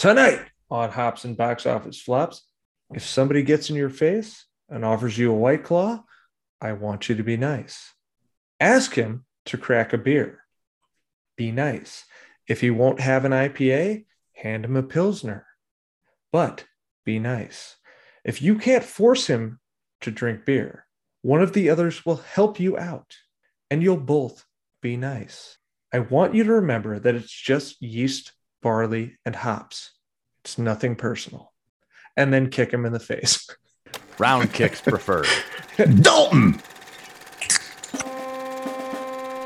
[0.00, 0.40] Tonight
[0.70, 2.40] on Hops and Box Office Flops,
[2.94, 6.02] if somebody gets in your face and offers you a white claw,
[6.58, 7.92] I want you to be nice.
[8.58, 10.38] Ask him to crack a beer.
[11.36, 12.06] Be nice.
[12.48, 15.44] If he won't have an IPA, hand him a Pilsner.
[16.32, 16.64] But
[17.04, 17.76] be nice.
[18.24, 19.60] If you can't force him
[20.00, 20.86] to drink beer,
[21.20, 23.16] one of the others will help you out
[23.70, 24.46] and you'll both
[24.80, 25.58] be nice.
[25.92, 28.32] I want you to remember that it's just yeast,
[28.62, 29.92] barley, and hops.
[30.44, 31.52] It's nothing personal.
[32.16, 33.48] And then kick him in the face.
[34.18, 35.26] Round kicks preferred.
[36.00, 36.60] Dalton!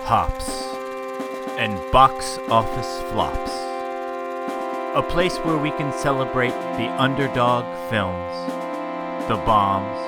[0.05, 0.65] Hops
[1.57, 3.52] and box office flops.
[4.97, 8.35] A place where we can celebrate the underdog films,
[9.29, 10.01] the bombs,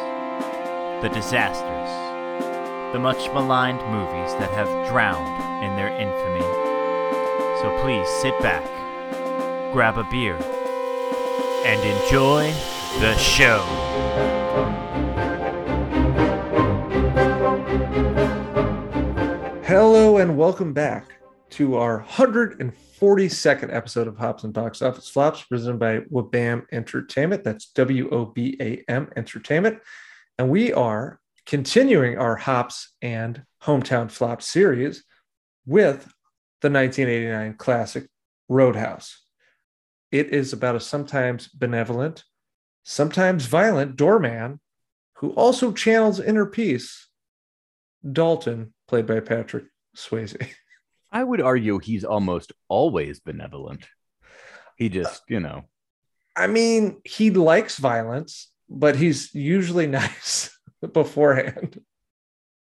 [1.02, 1.90] the disasters,
[2.92, 6.40] the much maligned movies that have drowned in their infamy.
[7.60, 8.64] So please sit back,
[9.76, 10.36] grab a beer,
[11.66, 12.50] and enjoy
[12.98, 13.60] the show.
[19.66, 25.78] Hello and welcome back to our 142nd episode of Hops and Box Office Flops, presented
[25.78, 27.44] by Wobam Entertainment.
[27.44, 29.80] That's W O B A M Entertainment.
[30.38, 35.04] And we are continuing our Hops and Hometown Flop series
[35.66, 36.10] with
[36.62, 38.08] the 1989 classic
[38.48, 39.25] Roadhouse.
[40.18, 42.24] It is about a sometimes benevolent,
[42.84, 44.60] sometimes violent doorman
[45.16, 47.08] who also channels inner peace,
[48.10, 49.64] Dalton, played by Patrick
[49.96, 50.36] Swayze.
[51.12, 53.86] I would argue he's almost always benevolent.
[54.76, 55.64] He uh, just, you know,
[56.34, 60.50] I mean, he likes violence, but he's usually nice
[60.92, 61.80] beforehand.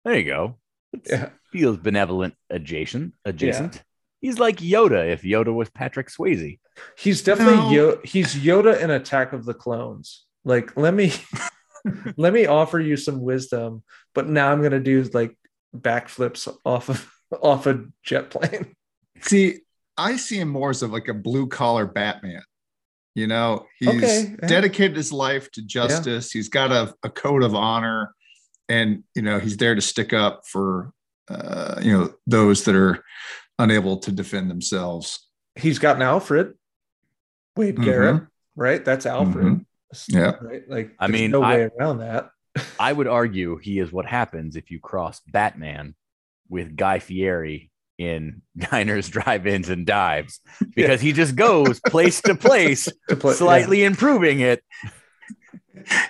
[0.05, 0.57] there you go.
[0.91, 1.29] It Yeah.
[1.51, 3.13] feels benevolent adjacent.
[3.25, 3.83] Adjacent.
[4.23, 6.57] He's like Yoda if Yoda was Patrick Swayze.
[6.97, 7.71] He's definitely No.
[7.71, 10.25] Yo- he's Yoda in Attack of the Clones.
[10.45, 11.11] Like, let me
[12.17, 13.83] let me offer you some wisdom,
[14.15, 15.35] but now I'm gonna do like
[15.75, 18.73] backflips off of off a jet plane.
[19.21, 19.59] See,
[19.97, 22.43] I see him more as of like a blue collar Batman.
[23.15, 26.31] You know, he's Okay, dedicated his life to justice.
[26.31, 28.15] He's got a, a code of honor,
[28.69, 30.93] and you know, he's there to stick up for
[31.27, 33.03] uh, you know those that are
[33.63, 35.27] unable to defend themselves.
[35.55, 36.53] He's got an Alfred,
[37.55, 37.83] Wade Mhm.
[37.83, 38.23] Garrett,
[38.55, 38.83] right?
[38.83, 39.45] That's Alfred.
[39.45, 39.65] Mhm.
[40.09, 40.35] Yeah.
[40.41, 40.63] Right.
[40.67, 42.29] Like, I mean, no I- way around that.
[42.79, 45.95] I would argue he is what happens if you cross Batman
[46.49, 50.39] with Guy Fieri in diners, drive-ins, and dives,
[50.75, 54.63] because he just goes place to place, To play, slightly improving it.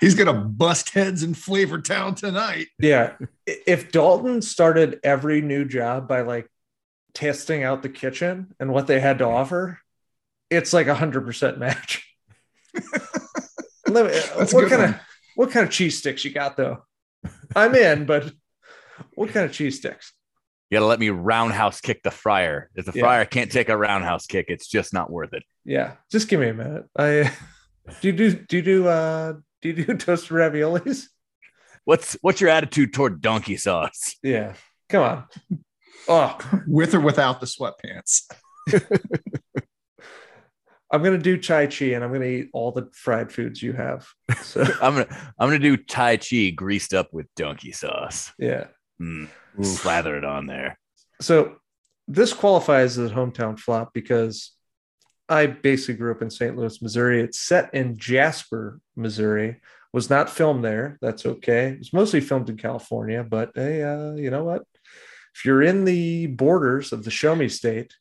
[0.01, 2.67] He's gonna bust heads in Flavor Town tonight.
[2.79, 3.13] Yeah.
[3.45, 6.47] If Dalton started every new job by like
[7.13, 9.79] testing out the kitchen and what they had to offer,
[10.49, 12.07] it's like a hundred percent match.
[13.87, 14.95] Let me- what kind of
[15.35, 16.83] what kind of cheese sticks you got though?
[17.55, 18.31] I'm in, but
[19.15, 20.13] what kind of cheese sticks?
[20.69, 22.69] You gotta let me roundhouse kick the fryer.
[22.75, 23.01] If the Yeah.
[23.03, 25.43] fryer can't take a roundhouse kick, it's just not worth it.
[25.65, 26.85] Yeah, just give me a minute.
[26.97, 27.31] I
[28.01, 31.05] do you do do you do uh do you do toasted raviolis?
[31.85, 34.15] What's what's your attitude toward donkey sauce?
[34.23, 34.53] Yeah,
[34.89, 35.23] come on.
[36.07, 36.37] Oh,
[36.67, 38.23] with or without the sweatpants.
[40.91, 44.07] I'm gonna do chai chi and I'm gonna eat all the fried foods you have.
[44.43, 48.31] So I'm gonna I'm gonna do Tai Chi greased up with donkey sauce.
[48.37, 48.67] yeah.
[49.01, 49.27] Mm,
[49.63, 50.77] slather it on there.
[51.19, 51.55] So
[52.07, 54.51] this qualifies as a hometown flop because
[55.27, 56.55] I basically grew up in St.
[56.55, 57.21] Louis, Missouri.
[57.21, 59.61] It's set in Jasper, Missouri.
[59.93, 60.97] Was not filmed there.
[61.01, 61.69] That's okay.
[61.69, 64.63] It was mostly filmed in California, but hey, uh, you know what?
[65.35, 67.93] If you're in the borders of the Show Me State,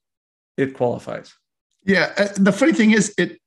[0.56, 1.34] it qualifies.
[1.84, 3.38] Yeah, uh, the funny thing is, it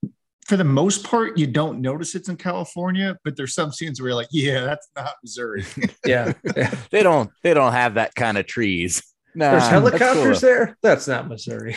[0.45, 4.09] for the most part you don't notice it's in California, but there's some scenes where
[4.09, 5.65] you're like, yeah, that's not Missouri.
[6.05, 6.33] Yeah.
[6.55, 6.73] yeah.
[6.91, 9.01] They don't they don't have that kind of trees.
[9.33, 10.49] Nah, There's that's helicopters cool.
[10.49, 10.77] there.
[10.81, 11.75] That's not Missouri.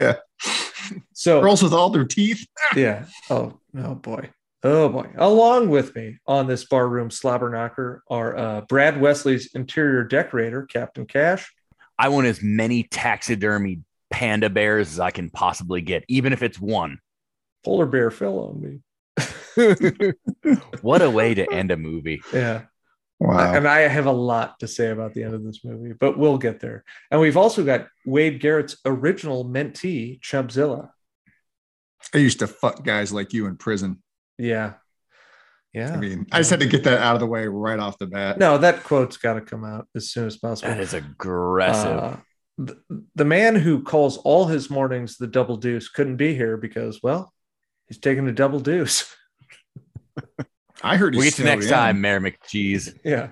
[0.00, 0.16] Yeah.
[1.12, 2.46] So Girls with all their teeth.
[2.74, 3.04] yeah.
[3.30, 4.30] Oh, oh boy.
[4.64, 5.10] Oh boy.
[5.18, 11.04] Along with me on this barroom slobber knocker are uh, Brad Wesley's interior decorator, Captain
[11.04, 11.52] Cash.
[11.98, 16.58] I want as many taxidermy panda bears as I can possibly get, even if it's
[16.58, 16.98] one.
[17.62, 18.80] Polar bear fell on me.
[20.80, 22.22] what a way to end a movie.
[22.32, 22.62] Yeah.
[23.20, 23.54] Wow.
[23.54, 26.38] And I have a lot to say about the end of this movie, but we'll
[26.38, 26.84] get there.
[27.10, 30.88] And we've also got Wade Garrett's original mentee, Chubzilla.
[32.14, 34.02] I used to fuck guys like you in prison.
[34.38, 34.74] Yeah.
[35.72, 35.92] Yeah.
[35.92, 38.06] I mean, I just had to get that out of the way right off the
[38.06, 38.38] bat.
[38.38, 40.70] no, that quote's got to come out as soon as possible.
[40.70, 41.98] That is aggressive.
[41.98, 42.16] Uh,
[42.58, 42.80] the,
[43.16, 47.34] the man who calls all his mornings the double deuce couldn't be here because, well,
[47.88, 49.14] He's taking a double deuce.
[50.82, 51.14] I heard.
[51.14, 51.72] We'll get to next in.
[51.72, 52.98] time, Mayor McCheese.
[53.04, 53.28] Yeah.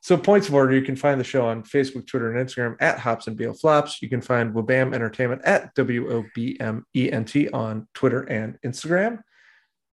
[0.00, 2.98] So points of order, you can find the show on Facebook, Twitter, and Instagram at
[2.98, 4.02] Hops and Beal Flops.
[4.02, 8.22] You can find Wobam Entertainment at W O B M E N T on Twitter
[8.22, 9.20] and Instagram.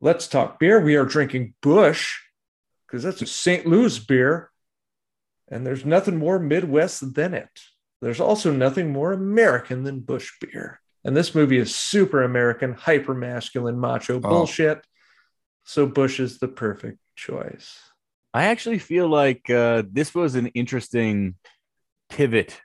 [0.04, 0.82] Let's talk beer.
[0.82, 2.20] We are drinking Busch
[2.86, 3.66] because that's a St.
[3.66, 4.52] Louis beer,
[5.50, 7.48] and there's nothing more Midwest than it.
[8.02, 10.82] There's also nothing more American than Busch beer.
[11.06, 14.86] And this movie is super American, hyper masculine, macho bullshit.
[15.64, 17.80] So Busch is the perfect choice.
[18.34, 21.36] I actually feel like uh, this was an interesting
[22.10, 22.60] pivot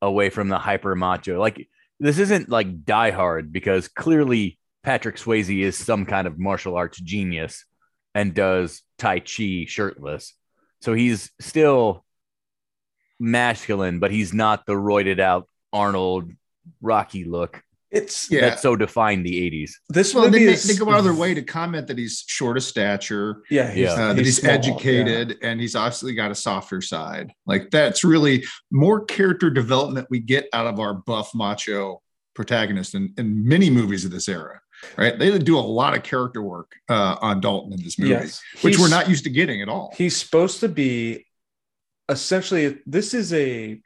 [0.00, 1.38] away from the hyper macho.
[1.38, 1.68] Like
[2.00, 4.58] this isn't like Die Hard because clearly
[4.88, 7.66] Patrick Swayze is some kind of martial arts genius
[8.14, 10.32] and does Tai Chi shirtless.
[10.80, 12.06] So he's still
[13.20, 16.32] masculine, but he's not the roided out Arnold
[16.80, 18.40] Rocky look It's Yeah.
[18.48, 19.72] that so defined the 80s.
[19.90, 22.24] this Well, movie they, is they go out of their way to comment that he's
[22.26, 23.92] short of stature, Yeah, he's, Yeah.
[23.92, 27.30] uh, that he's small, educated, and he's obviously got a softer side.
[27.44, 32.00] Like that's really more character development we get out of our buff macho
[32.34, 34.60] protagonist in, in many movies of this era.
[34.96, 35.18] Right?
[35.18, 38.10] They do a lot of character work uh, on Dalton in this movie.
[38.10, 38.40] Yes.
[38.62, 39.92] which we're not used to getting at all.
[39.96, 41.26] He's supposed to be
[42.08, 43.80] essentially this is a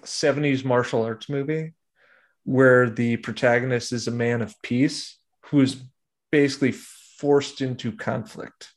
[0.00, 1.74] 70s martial arts movie
[2.44, 5.82] where the protagonist is a man of peace who is
[6.30, 8.70] basically forced into conflict.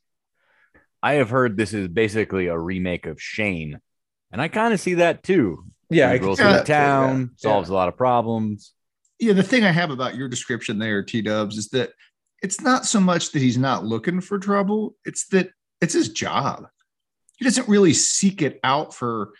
[1.03, 3.79] I have heard this is basically a remake of Shane,
[4.31, 5.65] and I kind of see that too.
[5.89, 7.27] Yeah, I he can goes see to that too, town, yeah.
[7.49, 8.73] solves a lot of problems.
[9.19, 11.91] Yeah, the thing I have about your description there, T Dubs, is that
[12.43, 15.49] it's not so much that he's not looking for trouble, it's that
[15.81, 16.67] it's his job.
[17.37, 19.31] He doesn't really seek it out for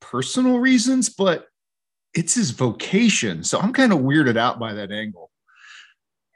[0.00, 1.46] personal reasons, but
[2.14, 3.44] it's his vocation.
[3.44, 5.30] So I'm kind of weirded out by that angle.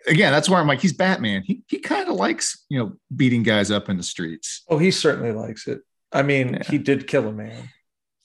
[0.07, 1.43] Again, that's where I'm like, he's Batman.
[1.43, 4.63] He, he kind of likes, you know, beating guys up in the streets.
[4.69, 5.81] Oh, he certainly likes it.
[6.13, 6.63] I mean, Yeah.
[6.71, 7.69] he did kill a man.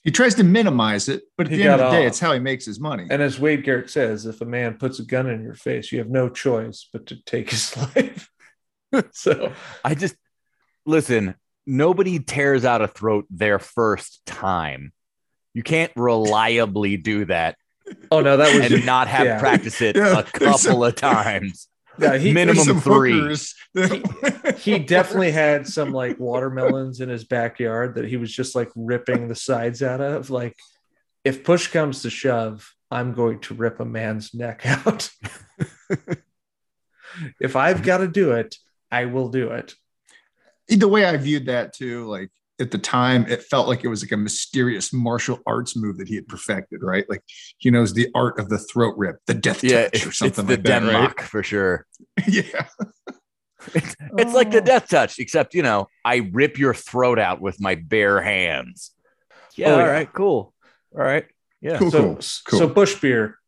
[0.02, 2.08] He tries to minimize it, but at He the end of got the day, off.
[2.08, 3.06] it's how he makes his money.
[3.08, 5.98] And as Wade Garrett says, if a man puts a gun in your face, you
[5.98, 8.28] have no choice but to take his life.
[9.12, 9.52] so
[9.84, 10.16] I just
[10.84, 11.34] listen,
[11.66, 14.92] nobody tears out a throat their first time.
[15.54, 17.56] You can't reliably do that
[18.10, 19.38] oh no, that was and not have yeah.
[19.38, 21.68] practiced it Yeah, a there's couple of times.
[21.98, 23.12] Yeah, he, minimum some three.
[23.12, 28.54] hookers that- he definitely had some like watermelons in his backyard that he was just
[28.54, 30.30] like ripping the sides out of.
[30.30, 30.56] Like,
[31.24, 35.10] if push comes to shove, I'm going to rip a man's neck out.
[37.40, 38.56] if I've got to do it,
[38.90, 39.74] I will do it.
[40.68, 42.30] the way I viewed that too, like
[42.62, 46.08] at the time, it felt like it was like a mysterious martial arts move that
[46.08, 47.04] he had perfected, right?
[47.10, 47.22] Like
[47.58, 50.18] he knows the art of the throat rip, the death Yeah, touch, it's, or it's
[50.18, 51.86] something the like that, Denmark for sure.
[52.28, 52.66] yeah,
[53.74, 54.64] It's, it's like the Oh.
[54.64, 58.92] death touch, except you know, I rip your throat out with my bare hands.
[59.54, 59.86] Yeah, Oh, all yeah.
[59.86, 60.54] right, cool.
[60.94, 61.26] All right.
[61.60, 61.78] Yeah.
[61.78, 62.14] Cool, so, cool,
[62.48, 62.58] cool.
[62.58, 63.38] so Busch beer,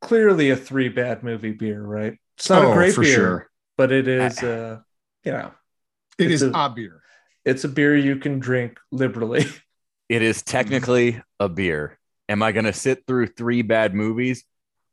[0.00, 2.16] clearly a three bad movie beer, right?
[2.38, 3.50] It's not Oh, a great for beer, sure.
[3.76, 4.78] but it is, uh,
[5.24, 5.52] you know,
[6.18, 7.02] It It's is a- a beer.
[7.46, 9.46] It's a beer you can drink liberally.
[10.08, 11.98] It is technically a beer.
[12.28, 14.44] Am I going to sit through three bad movies?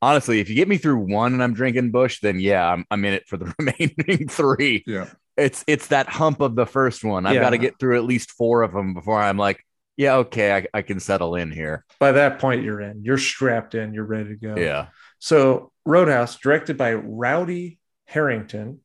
[0.01, 3.05] Honestly, if you get me through one and I'm drinking Busch, then yeah, I'm, I'm
[3.05, 4.83] in it for the remaining three.
[4.87, 5.05] Yeah.
[5.37, 7.27] It's it's that hump of the first one.
[7.27, 7.41] I've Yeah.
[7.41, 9.63] got to get through at least four of them before I'm like,
[9.97, 11.85] yeah, okay, I, I can settle in here.
[11.99, 13.03] By that point, you're in.
[13.03, 13.93] You're strapped in.
[13.93, 14.55] You're ready to go.
[14.57, 14.87] Yeah.
[15.19, 18.79] So Roadhouse, directed by Rowdy Herrington,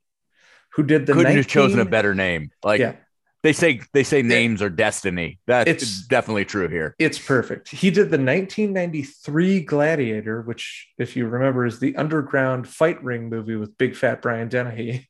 [0.75, 1.37] who did the Couldn't 19...
[1.39, 2.51] have chosen a better name.
[2.63, 2.97] Like yeah,
[3.43, 5.39] they say they say names are destiny.
[5.47, 6.95] That's It's- definitely true here.
[6.99, 7.69] it's perfect.
[7.69, 13.57] He did the 1993 Gladiator, which, if you remember, is the underground fight ring movie
[13.57, 15.09] with Big Fat Brian Dennehy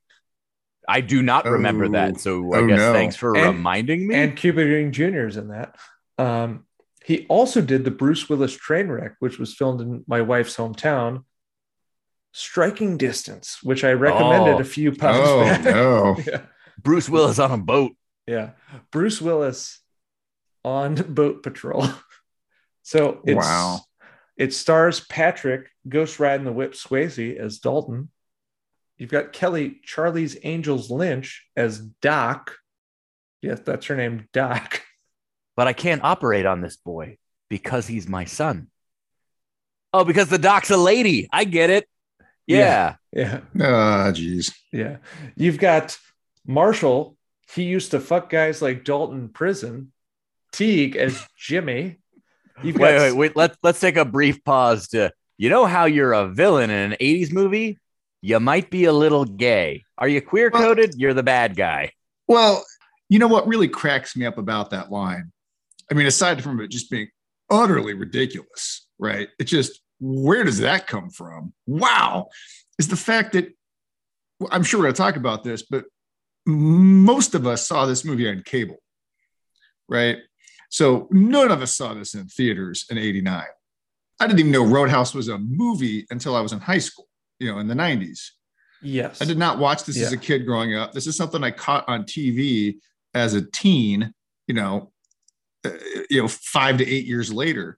[0.91, 1.89] I do not remember Oh.
[1.91, 2.19] that.
[2.19, 2.93] So I Oh, guess no.
[2.95, 4.15] thanks for And- reminding me.
[4.15, 5.27] and Cuba Gooding Jr.
[5.27, 5.77] is in that.
[6.17, 6.65] Um,
[7.05, 11.25] he also did the Bruce Willis train wreck, which was filmed in my wife's hometown.
[12.33, 14.59] Striking Distance, which I recommended Oh.
[14.61, 15.65] a few pods Oh back.
[15.65, 16.17] no.
[16.27, 16.41] yeah.
[16.83, 17.93] Bruce Willis on a boat.
[18.29, 18.51] Yeah.
[18.93, 19.81] Bruce Willis
[20.65, 21.89] on boat patrol.
[22.83, 23.81] so it's Wow.
[24.37, 28.11] it stars Patrick Ghost Riding the Whip Swayze as Dalton.
[28.99, 32.57] You've got Kelly Charlie's Angels Lynch as Doc.
[33.43, 34.83] Yes, that's her name, Doc.
[35.57, 37.19] but I can't operate on this boy
[37.49, 38.69] because he's my son.
[39.95, 41.29] Oh, because the doc's a lady.
[41.33, 41.89] I get it.
[42.47, 42.97] Yeah.
[43.13, 43.41] Yeah.
[43.61, 44.53] Ah, geez.
[44.73, 44.97] Yeah.
[45.37, 45.97] You've got
[46.47, 47.17] Marshall.
[47.55, 49.93] He used to fuck guys like Dalton prison.
[50.53, 51.99] Teague as Jimmy.
[52.63, 53.37] You've got Wait, wait, wait.
[53.37, 56.99] Let's let's take a brief pause to you know how you're a villain in an
[57.01, 57.79] 80s movie?
[58.21, 59.85] you might be a little gay.
[59.97, 60.95] Are you queer coded?
[60.97, 61.55] You're the bad guy.
[61.55, 61.55] Well- you queer coded?
[61.55, 61.81] You're the bad guy.
[61.81, 61.93] You're the bad guy.
[62.27, 62.65] Well,
[63.09, 65.33] you know what really cracks me up about that line?
[65.91, 67.09] I mean, aside from it just being
[67.51, 69.29] utterly ridiculous, right?
[69.39, 71.55] It just, where does that come from?
[71.67, 72.29] Wow.
[72.79, 73.49] Is the fact that
[74.51, 75.85] I'm sure we're going to talk about this, but
[76.49, 78.79] most of us saw this movie on cable,
[79.87, 80.17] right?
[80.71, 83.45] So none of us saw this in theaters in 89.
[84.21, 87.07] I didn't even know Roadhouse was a movie until I was in high school,
[87.39, 88.31] you know, in the 90s.
[88.83, 89.21] Yes.
[89.21, 90.93] I did not watch this as a kid growing up.
[90.93, 92.79] This is something I caught on TV
[93.15, 94.15] as a teen,
[94.47, 94.91] you know,
[95.67, 95.71] uh,
[96.09, 97.77] you know, five to eight years later.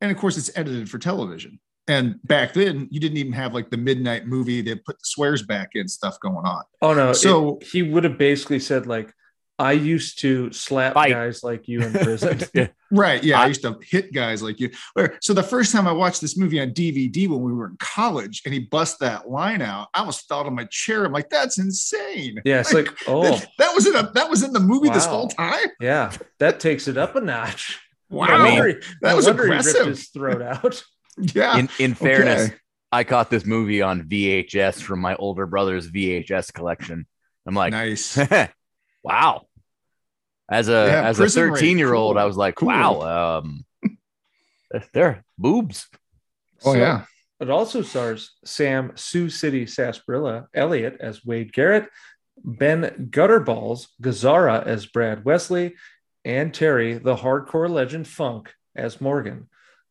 [0.00, 1.58] And of course, it's edited for television.
[1.88, 5.42] And back then, you didn't even have like the midnight movie that put the swears
[5.42, 6.62] back in stuff going on.
[6.80, 7.12] Oh no.
[7.12, 9.12] So- So he would have basically said like,
[9.58, 11.10] I used to slap Fight.
[11.10, 12.40] guys like you in prison.
[12.54, 12.68] Yeah.
[12.90, 13.22] Right.
[13.22, 13.40] Yeah.
[13.40, 14.70] I, I- used to hit guys like you.
[15.20, 18.42] So the first time I watched this movie on DVD when we were in college
[18.44, 21.04] and he bust that line out, I almost fell out of my chair.
[21.04, 22.40] I'm like, that's insane.
[22.44, 22.60] yeah.
[22.60, 25.28] It's like, oh that, that was in a that was in the movie this whole
[25.28, 25.68] time.
[25.80, 27.78] yeah, that takes it up a notch.
[28.08, 28.26] Wow.
[28.26, 29.74] No wonder he- that no was wonder he aggressive.
[29.74, 30.82] ripped his throat out.
[31.18, 31.56] Yeah.
[31.58, 32.56] In in fairness, Okay.
[32.90, 37.06] I caught this movie on VHS from my older brother's VHS collection.
[37.46, 38.18] I'm like, nice.
[39.02, 39.46] wow.
[40.50, 42.22] As a Yeah, as a 13 year old, Cool.
[42.22, 42.68] I was like, Cool.
[42.68, 43.64] wow, um,
[44.92, 45.88] they're boobs.
[46.64, 47.04] Oh So, yeah.
[47.40, 51.88] It also stars Sam Sioux City Sarsaparilla Elliott as Wade Garrett,
[52.44, 55.74] Ben Gutterballs Gazzara as Brad Wesley,
[56.24, 59.48] and Terry, the hardcore legend Funk, as Morgan.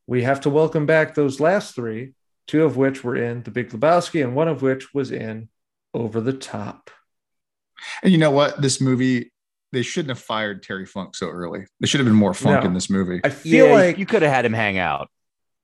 [0.08, 2.14] We have to welcome back those last three,
[2.48, 5.50] two of which were in The Big Lebowski, and one of which was in
[5.94, 6.90] Over the Top.
[8.04, 8.62] And you know what?
[8.62, 9.32] This movie,
[9.72, 11.66] they shouldn't have fired Terry Funk so early.
[11.80, 12.68] There should have been more funk No.
[12.68, 13.22] in this movie.
[13.24, 15.10] I feel Yeah, like you could have had him hang out.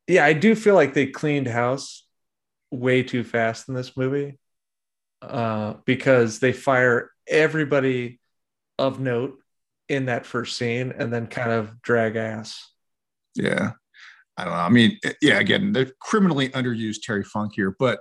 [0.07, 2.05] yeah, I do feel like they cleaned house
[2.71, 4.37] way too fast in this movie
[5.21, 8.19] uh, because they fire everybody
[8.79, 9.39] of note
[9.89, 12.69] in that first scene and then kind of drag ass.
[13.35, 13.71] Yeah.
[14.37, 14.59] I don't know.
[14.59, 17.99] I mean, eh, yeah, again, they're criminally underused Terry Funk here, but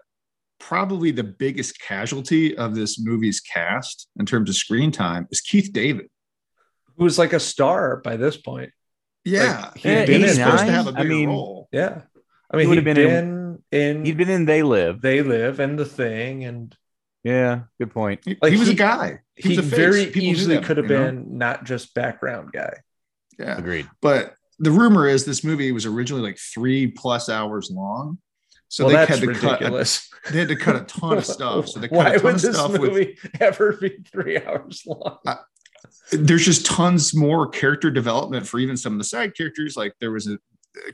[0.59, 5.71] probably the biggest casualty of this movie's cast in terms of screen time is Keith
[5.73, 6.07] David.
[6.97, 8.71] Who was like a star by this point.
[9.25, 9.67] Yeah.
[9.67, 10.69] Like, he'd Yeah, been in, supposed to 89?
[10.75, 11.69] have a I bigger mean, role.
[11.73, 12.03] yeah.
[12.51, 15.01] I He mean, would he'd have been, been in, He'd been in They Live.
[15.01, 16.75] They Live and The Thing, and
[17.25, 18.21] Yeah, good point.
[18.25, 19.21] He, Like, he was he- a guy.
[19.35, 21.07] He, he was a very People knew easily them, could have you know?
[21.07, 22.79] been not just background guy.
[23.39, 23.59] Yeah.
[23.59, 23.87] Agreed.
[24.01, 28.19] But the rumor is this movie was originally like three plus hours long.
[28.69, 30.09] So well, they had to ridiculous.
[30.09, 30.13] cut.
[30.33, 31.69] They had to cut a ton of stuff.
[31.69, 34.39] So they cut Why a ton would of this stuff with movie ever be three
[34.41, 35.19] hours long?
[36.11, 39.77] there's just tons more character development for even some of the side characters.
[39.77, 40.39] Like there was a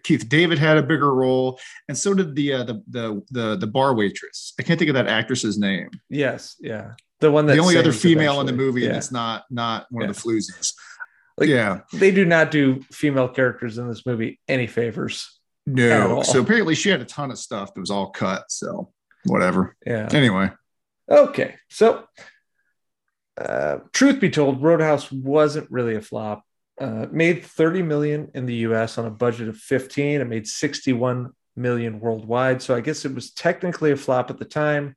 [0.05, 3.67] Keith David had a bigger role, and so did the uh, the the the the
[3.67, 4.53] bar waitress.
[4.61, 5.89] I can't think of that actress's name.
[6.09, 6.93] Yes, yeah.
[7.21, 8.93] The one that the only other female in the movie Yeah.
[8.93, 10.73] that's not not one of the floozies.
[11.39, 15.39] Like- yeah, They do not do female characters in this movie any favors.
[15.67, 16.23] No.
[16.23, 18.45] So apparently she had a ton of stuff that was all cut.
[18.51, 18.93] So
[19.25, 19.77] whatever.
[19.87, 20.09] Yeah.
[20.13, 20.51] Anyway,
[21.11, 21.55] Okay.
[21.69, 22.05] So,
[23.41, 26.43] uh, truth be told, Roadhouse wasn't really a flop.
[26.81, 30.21] Uh, made 30 million in the US on a budget of 15.
[30.21, 32.63] It made 61 million worldwide.
[32.63, 34.97] So I guess it was technically a flop at the time.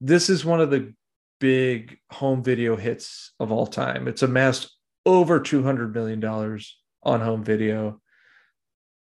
[0.00, 0.94] This is one of the
[1.40, 4.08] big home video hits of all time.
[4.08, 4.75] It's amassed
[5.06, 8.00] over 200 million dollars on home video.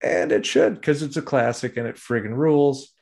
[0.03, 2.93] And it should because it's a classic and it friggin' rules.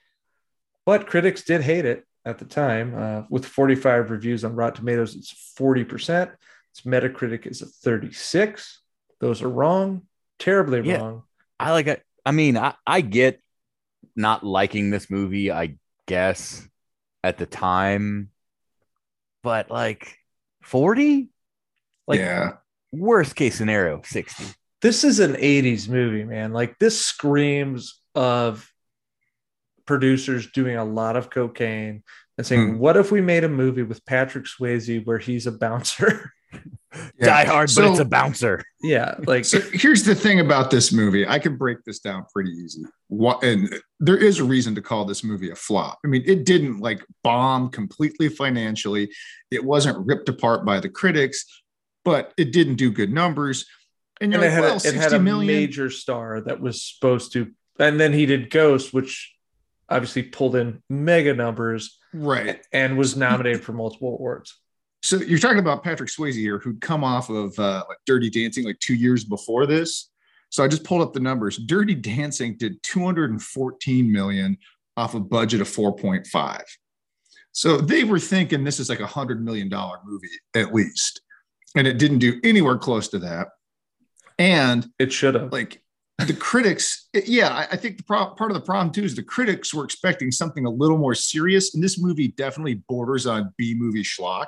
[0.87, 2.95] But critics did hate it at the time.
[2.97, 6.33] Uh, with 45 reviews on Rotten Tomatoes, it's 40%.
[6.71, 8.81] Its Metacritic is a 36.
[9.21, 10.03] Those are wrong,
[10.39, 10.99] terribly Yeah.
[10.99, 11.23] wrong.
[11.59, 12.03] I like it.
[12.25, 13.41] I mean, I, I get
[14.15, 16.67] not liking this movie, I guess,
[17.25, 18.31] at the time,
[19.43, 20.17] but like
[20.63, 21.31] 40?
[22.07, 22.53] Like, yeah,
[22.93, 24.45] worst case scenario, 60.
[24.81, 26.53] This is an 80s movie, man.
[26.53, 28.69] Like this screams of
[29.87, 32.03] producers doing a lot of cocaine
[32.39, 32.79] and saying, Hmm.
[32.79, 36.31] what if we made a movie with Patrick Swayze where he's a bouncer?
[37.19, 37.25] Yeah.
[37.25, 38.63] Die hard, but it's a bouncer.
[38.83, 39.15] yeah.
[39.27, 41.27] Like, So here's the thing about this movie.
[41.27, 42.83] I can break this down pretty easy.
[43.09, 45.99] What and there is a reason to call this movie a flop.
[46.05, 49.11] I mean, it didn't like bomb completely financially.
[49.51, 51.47] It wasn't ripped apart by the critics,
[52.05, 53.67] but it didn't do good numbers.
[54.21, 55.47] And you're and it like, had, well, a, it 60 had a million.
[55.47, 59.35] major star that was supposed to, and then he did Ghost, which
[59.89, 62.61] obviously pulled in mega numbers right.
[62.73, 64.59] and was nominated for multiple awards.
[65.03, 68.65] So you're talking about Patrick Swayze here, who'd come off of uh, like Dirty Dancing
[68.65, 70.11] like two years before this.
[70.51, 71.57] So I just pulled up the numbers.
[71.57, 74.57] Dirty Dancing did 214 million
[74.97, 76.63] off a budget of 4.5.
[77.53, 81.21] So they were thinking this is like a hundred million dollar movie at least,
[81.77, 83.49] and it didn't do anywhere close to that.
[84.39, 85.53] And It should have.
[85.53, 85.83] like
[86.27, 89.23] the critics, yeah, I, I think the pro- part of the problem too is the
[89.23, 93.75] critics were expecting something a little more serious, and this movie definitely borders on B
[93.77, 94.47] movie schlock.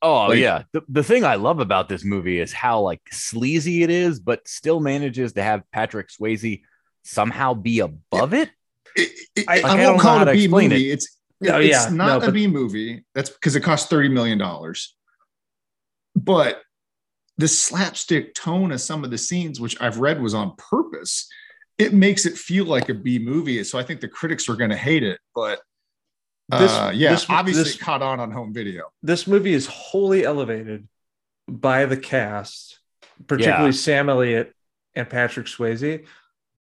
[0.00, 0.62] Oh Like- yeah.
[0.72, 4.46] The, the thing I love about this movie is how like sleazy it is, but
[4.46, 6.62] still manages to have Patrick Swayze
[7.04, 8.50] somehow be above it.
[8.96, 10.44] It, it- I- I, like, I don't won't know call how it to a B
[10.44, 10.90] explain movie.
[10.90, 11.14] It's
[11.48, 13.04] Oh, it's not no, a but- B movie.
[13.14, 14.96] That's because it cost thirty million dollars.
[16.24, 16.62] But
[17.36, 21.28] the slapstick tone of some of the scenes, which I've read was on purpose,
[21.78, 23.62] it makes it feel like a B movie.
[23.64, 25.20] So I think the critics are going to hate it.
[25.34, 25.60] But
[26.48, 28.90] This- uh, yeah, this- obviously this- caught on on home video.
[29.02, 30.88] this movie is wholly elevated
[31.46, 32.80] by the cast,
[33.26, 33.70] particularly Yeah.
[33.72, 34.54] Sam Elliott
[34.94, 36.06] and Patrick Swayze.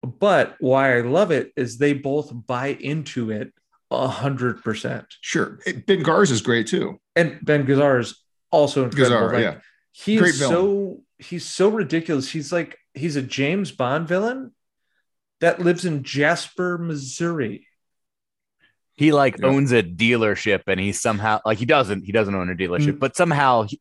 [0.03, 3.53] But why I love it is they both buy into it
[3.91, 5.05] a hundred percent.
[5.19, 6.99] Sure, Ben Gazzara is great too.
[7.15, 8.15] And Ben is
[8.51, 9.17] also incredible.
[9.29, 9.59] Gazzara, Like, yeah.
[9.91, 10.53] he Great is villain.
[10.55, 12.29] so he's so ridiculous.
[12.31, 14.51] He's like he's a James Bond villain
[15.39, 17.67] that lives in Jasper, Missouri.
[18.93, 19.47] He like Yeah.
[19.47, 22.99] owns a dealership and he somehow like he doesn't he doesn't own a dealership, Mm.
[22.99, 23.79] but somehow he-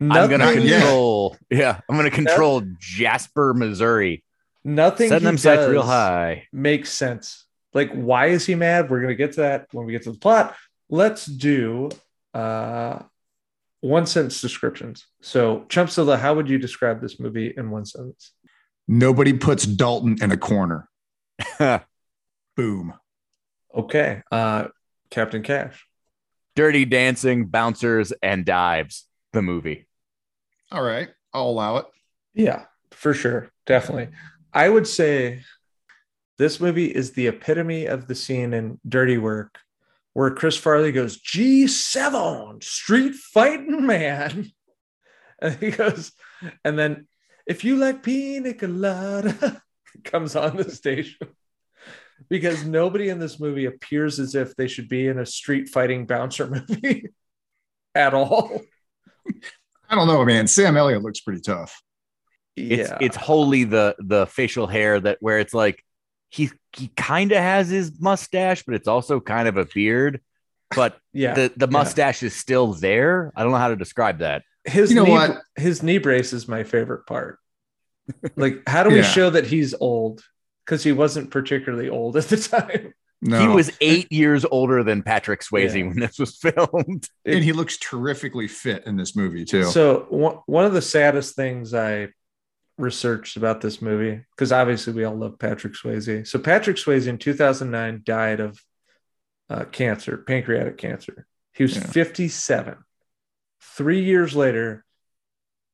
[0.00, 4.24] I'm gonna control yeah, I'm gonna control Jasper, Missouri.
[4.64, 6.48] nothing Setting he them sights real high.
[6.52, 7.46] makes sense.
[7.72, 8.90] Like, why is he mad?
[8.90, 10.56] We're gonna get to that when we get to the plot.
[10.90, 11.90] Let's do
[12.34, 12.98] uh
[13.82, 15.06] one sentence descriptions.
[15.20, 18.32] So, Chumpzilla, how would you describe this movie in one sentence?
[18.88, 20.88] Nobody puts Dalton in a corner.
[22.56, 22.94] Boom.
[23.74, 24.22] Okay.
[24.30, 24.68] Uh
[25.10, 25.86] Captain Cash.
[26.54, 29.06] Dirty dancing, bouncers, and dives.
[29.32, 29.86] The movie.
[30.70, 31.86] All right, I'll allow it.
[32.34, 33.50] Yeah, for sure.
[33.66, 34.08] Definitely.
[34.52, 35.42] I would say
[36.38, 39.58] this movie is the epitome of the scene in Dirty Work
[40.14, 44.50] where Chris Farley goes, G7, street fighting man.
[45.40, 46.12] And he goes,
[46.64, 47.08] and then
[47.48, 49.60] if you like pina colada,
[50.04, 51.18] comes on the station.
[52.28, 56.06] Because nobody in this movie appears as if they should be in a street fighting
[56.06, 57.08] bouncer movie
[57.96, 58.62] at all.
[59.90, 60.46] I don't know, man.
[60.46, 61.82] Sam Elliott looks pretty tough.
[62.54, 62.98] It's yeah.
[63.00, 65.84] it's wholly the the facial hair that where it's like
[66.32, 70.20] he he kind of has his mustache, but it's also kind of a beard.
[70.74, 71.34] But yeah.
[71.34, 71.72] the the yeah.
[71.72, 73.30] mustache is still there.
[73.36, 74.42] I don't know how to describe that.
[74.64, 75.42] his You know knee, what?
[75.56, 77.38] his knee brace is my favorite part.
[78.36, 79.02] Like, how do we Yeah.
[79.02, 80.24] show that he's old?
[80.64, 82.94] Because he wasn't particularly old at the time.
[83.24, 85.86] No, He was eight years older than Patrick Swayze Yeah.
[85.86, 87.06] when this was filmed.
[87.24, 89.62] and he looks terrifically fit in this movie too.
[89.66, 92.08] So one one of the saddest things I
[92.78, 96.26] researched about this movie, because obviously we all love Patrick Swayze.
[96.26, 98.60] So Patrick Swayze in 2009 died of
[99.50, 101.26] uh, cancer, pancreatic cancer.
[101.52, 101.86] He was Yeah.
[101.86, 102.76] 57.
[103.76, 104.84] Three years later,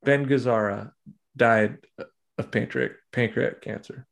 [0.05, 0.93] Ben Gazzara
[1.37, 1.79] died
[2.37, 4.07] of pancreatic pancreatic cancer.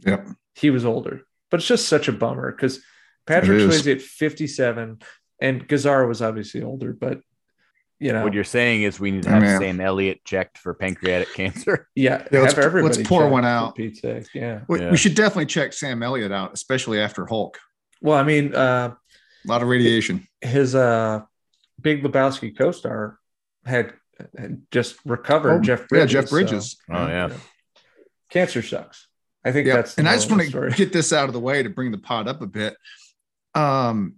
[0.00, 0.28] Yep.
[0.54, 2.80] He was older, but it's just such a bummer because
[3.26, 4.98] Patrick Swayze at 57
[5.40, 7.20] and Gazzara was obviously older, but
[8.04, 9.60] you know, What you're saying is we need to Oh, have man.
[9.60, 11.88] Sam Elliott checked for pancreatic cancer.
[11.94, 13.76] yeah, Yeah, let's- let's pour one out.
[13.76, 14.02] Pete's.
[14.34, 14.60] Yeah.
[14.68, 14.90] we, Yeah.
[14.90, 17.58] we should definitely check Sam Elliott out, especially after Hulk.
[18.02, 20.28] Well, I mean, uh, A lot of radiation.
[20.42, 21.22] his uh,
[21.80, 23.18] Big Lebowski co-star
[23.64, 23.94] had,
[24.36, 25.52] had just recovered.
[25.52, 26.12] Oh, Jeff yeah, Bridges.
[26.12, 26.76] Jeff so, Bridges.
[26.90, 27.30] Oh yeah.
[28.30, 29.08] cancer sucks.
[29.44, 31.40] I think Yeah, that's the and I just want to get this out of the
[31.40, 32.76] way to bring the pot up a bit.
[33.54, 34.16] Um,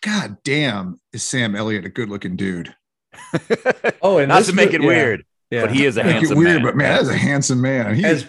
[0.00, 2.74] God damn, is Sam Elliott a good-looking dude?
[4.02, 5.60] Oh, and Not to make it yeah, weird, yeah.
[5.62, 6.62] but he is a Make it handsome weird, man.
[6.64, 7.94] but man, that's a handsome man.
[7.94, 8.28] He, As-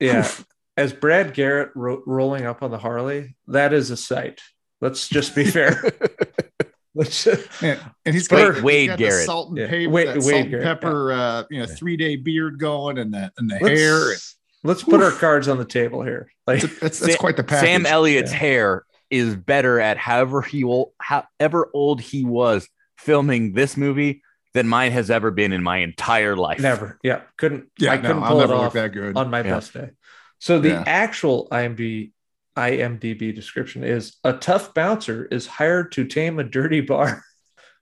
[0.00, 0.20] yeah.
[0.20, 0.46] Oof.
[0.78, 4.40] As Brad Garrett ro- rolling up on the Harley, that is a sight.
[4.82, 5.82] Let's just be fair.
[6.94, 9.26] Let's just, and, and he's Wade- got, he's Wade got the Garrett.
[9.26, 9.66] salt and Yeah.
[9.68, 13.12] pepper, Wade- that Wade salt and Garrett, pepper, uh, you know, three-day beard going, and
[13.12, 14.10] the and the let's, hair.
[14.12, 14.20] And,
[14.64, 16.30] let's put our cards on the table here.
[16.46, 17.66] Like, that's, that's, that's Sa- quite the package.
[17.68, 18.38] Sam Elliott's Yeah.
[18.38, 24.22] hair is better at however he will, however old he was filming this movie
[24.54, 26.58] than mine has ever been in my entire life.
[26.60, 26.98] never.
[27.02, 27.22] Yeah.
[27.36, 29.16] Couldn't, Yeah, I no, couldn't I'll pull it never look off that good.
[29.16, 29.54] on my Yeah.
[29.54, 29.90] best day.
[30.38, 30.84] So the Yeah.
[30.86, 32.12] actual IMDb,
[32.56, 37.22] IMDb description is a tough bouncer is hired to tame a dirty bar.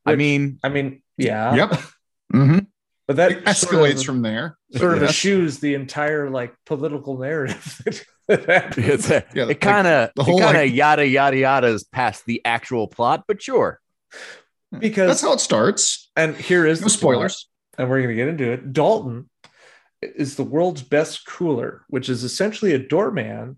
[0.04, 1.54] I mean, I mean, yeah.
[1.54, 1.80] Yep.
[2.32, 2.58] hmm
[3.06, 4.56] But that It escalates sort of, from there.
[4.70, 5.10] but sort of yes.
[5.10, 7.82] eschews the entire like political narrative
[8.26, 11.36] that, that it's a, Yeah, it kind of the whole, kind of like- yada yada
[11.36, 13.78] yada's past the actual plot, but sure.
[14.72, 14.78] Hmm.
[14.78, 16.10] because That's how it starts.
[16.16, 17.48] and here is No the spoilers.
[17.76, 18.72] plot, and we're going to get into it.
[18.72, 19.28] Dalton
[20.02, 23.56] is the world's best cooler, which is essentially a doorman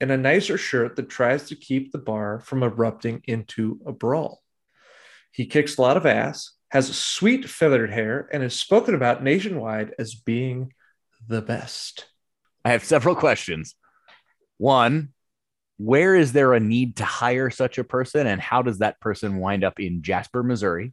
[0.00, 4.42] in a nicer shirt that tries to keep the bar from erupting into a brawl.
[5.30, 9.94] He kicks a lot of ass, has sweet feathered hair, and is spoken about nationwide
[9.98, 10.72] as being
[11.26, 12.06] the best.
[12.64, 13.74] I have several questions.
[14.58, 15.10] One,
[15.76, 19.38] where is there a need to hire such a person, and how does that person
[19.38, 20.92] wind up in Jasper, Missouri?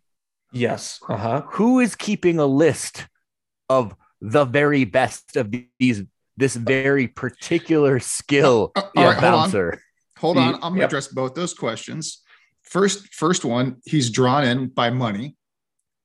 [0.52, 1.00] Yes.
[1.08, 1.42] Uh huh.
[1.52, 3.08] Who is keeping a list
[3.70, 6.04] of the very best of these
[6.38, 9.40] this very particular skill Uh, all yeah, right, hold on.
[9.42, 9.82] bouncer?
[10.18, 10.56] Hold on.
[10.56, 10.90] I'm going to Yep.
[10.90, 12.22] address both those questions.
[12.64, 15.36] First, first one, he's drawn in by money.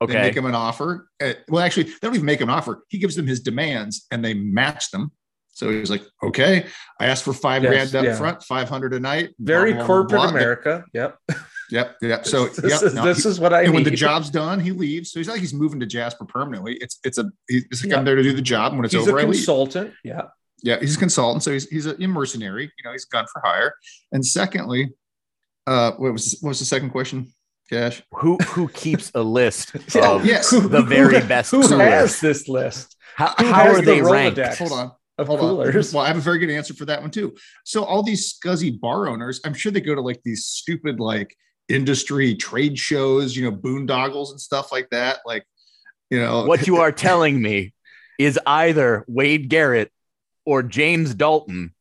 [0.01, 0.21] They Okay.
[0.21, 1.09] make him an offer.
[1.23, 2.85] Uh, well, actually, they don't even make him an offer.
[2.89, 5.13] He gives them his demands and they match them.
[5.57, 6.67] So he's like, okay,
[7.01, 8.17] I asked for five Yes, grand up yeah.
[8.19, 9.31] front, 500 a night.
[9.39, 10.29] Very blah, blah, blah, corporate blah.
[10.29, 10.85] America.
[10.93, 11.19] Yep.
[11.71, 11.97] Yep.
[12.03, 12.27] Yep.
[12.33, 14.61] So this, yep, is, no, this he- is what I and when the job's done,
[14.61, 15.11] he leaves.
[15.13, 16.75] So he's like he's moving to Jasper permanently.
[16.75, 17.97] It's it's a he's like Yeah.
[17.99, 18.73] I'm there to do the job.
[18.73, 19.37] And when it's He's over, a I leave.
[19.37, 19.95] consultant.
[20.05, 20.23] Yeah.
[20.63, 22.65] Yeah, he's a consultant, so he's he's a mercenary.
[22.65, 23.73] You know, he's gun for hire.
[24.13, 24.91] And secondly,
[25.67, 27.33] uh, what was what was the second question,
[27.71, 28.03] Cash?
[28.13, 30.11] Who who keeps a list Yeah.
[30.13, 30.51] of yes.
[30.51, 31.81] the very best Who coolers?
[31.89, 34.39] has this list how, how has are the they ranked?
[34.59, 34.93] Hold on.
[35.19, 35.95] Of Hold coolers?
[35.95, 35.97] on.
[35.99, 37.35] Well, I have a very good answer for that one too.
[37.65, 41.35] So all these scuzzy bar owners, I'm sure they go to like these stupid like
[41.69, 45.19] industry trade shows, you know, boondoggles and stuff like that.
[45.27, 45.45] Like,
[46.11, 47.73] you know, What you are telling me
[48.19, 49.91] is either Wade Garrett
[50.45, 51.73] or James Dalton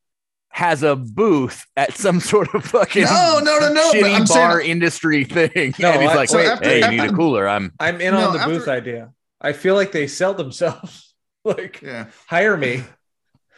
[0.49, 4.47] has a booth at some sort of fucking No, no, no, no, shitty I'm saying-
[4.47, 5.73] bar industry thing.
[5.77, 7.47] No, and he's I- like, so after- hey, you need a cooler.
[7.47, 9.11] I'm I'm in No, on the after- booth idea.
[9.41, 11.13] I feel like they sell themselves.
[11.45, 12.07] like, yeah.
[12.27, 12.83] hire me.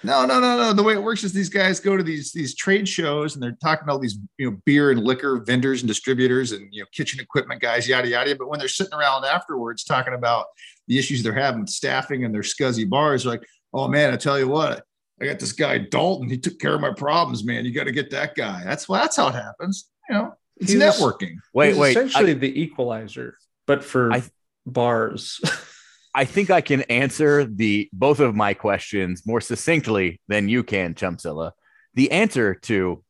[0.04, 0.74] No, no, no, no.
[0.74, 3.58] The way it works is these guys go to these these trade shows and they're
[3.62, 6.88] talking to all these you know beer and liquor vendors and distributors and you know
[6.92, 8.36] kitchen equipment guys, yada yada.
[8.36, 10.46] But when they're sitting around afterwards talking about
[10.88, 14.18] the issues they're having with staffing and their scuzzy bars, they're like, oh man, I
[14.18, 14.84] tell you what,
[15.20, 16.30] I got this guy Dalton.
[16.30, 17.66] He took care of my problems, man.
[17.66, 18.62] You got to get that guy.
[18.64, 19.90] That's well, that's how it happens.
[20.10, 21.38] You know, it's He's- networking.
[21.56, 21.98] wait, He's wait.
[21.98, 24.24] I- Essentially, the equalizer, but for I-
[24.68, 25.42] bars.
[26.18, 30.96] I think I can answer the both of my questions more succinctly than you can,
[30.96, 31.52] Chumzilla.
[31.94, 33.04] The answer to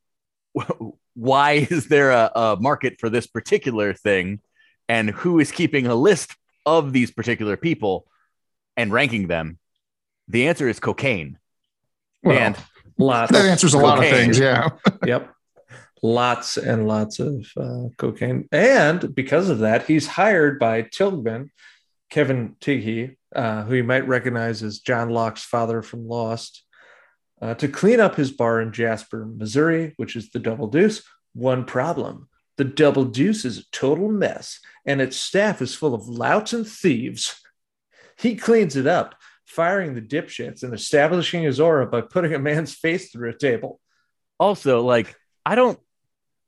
[1.13, 4.41] why is there a, a market for this particular thing
[4.89, 8.07] and who is keeping a list of these particular people
[8.75, 9.57] and ranking them,
[10.27, 11.39] the answer is cocaine.
[12.23, 12.57] Well, and
[12.97, 13.31] lots.
[13.31, 14.37] that answers a lot of things.
[14.37, 14.69] Yeah.
[15.05, 15.33] Yep.
[16.03, 18.49] Lots and lots of uh, cocaine.
[18.51, 21.49] And because of that, he's hired by Tilghman,
[22.09, 26.63] Kevin Tighe, uh, who you might recognize as John Locke's father from Lost,
[27.41, 31.03] uh, to clean up his bar in Jasper, Missouri, which is the Double Deuce.
[31.33, 36.07] One problem the Double Deuce is a total mess, and its staff is full of
[36.07, 37.39] louts and thieves.
[38.17, 39.13] He cleans it up,
[39.45, 43.79] firing the dipshits and establishing his aura by putting a man's face through a table.
[44.39, 45.15] Also, like,
[45.45, 45.79] I don't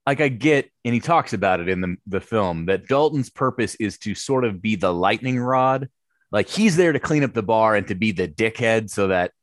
[0.09, 3.75] like I get, and he talks about it in the, the film that Dalton's purpose
[3.75, 5.87] is to sort of be the lightning rod.
[6.31, 9.33] Like he's there to clean up the bar and to be the dickhead so that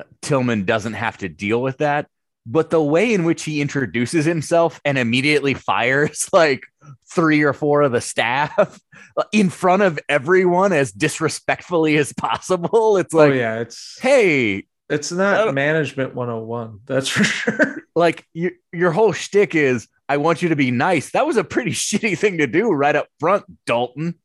[0.00, 2.08] uh, Tilghman doesn't have to deal with that.
[2.44, 6.64] But the way in which he introduces himself and immediately fires like
[7.08, 8.80] three or four of the staff
[9.32, 14.66] in front of everyone as disrespectfully as possible, it's oh, like, oh yeah, it's hey,
[14.88, 16.80] It's not don't- management 101.
[16.86, 17.82] That's for sure.
[17.94, 21.12] like your your whole shtick is I want you to be nice.
[21.12, 24.16] That was a pretty shitty thing to do right up front, Dalton.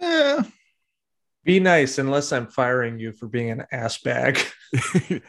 [0.00, 0.42] Yeah.
[1.44, 4.40] Be nice unless I'm firing you for being an ass bag.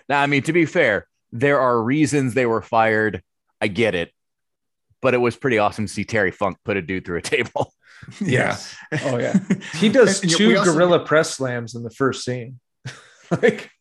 [0.09, 3.21] now, I mean, to be fair, there are reasons they were fired.
[3.61, 4.11] I get it,
[5.03, 7.71] but it was pretty awesome to see Terry Funk put a dude through a table.
[8.21, 8.57] Yeah.
[9.05, 9.39] Oh yeah.
[9.75, 12.59] He does two also- gorilla press slams in the first scene.
[13.41, 13.71] like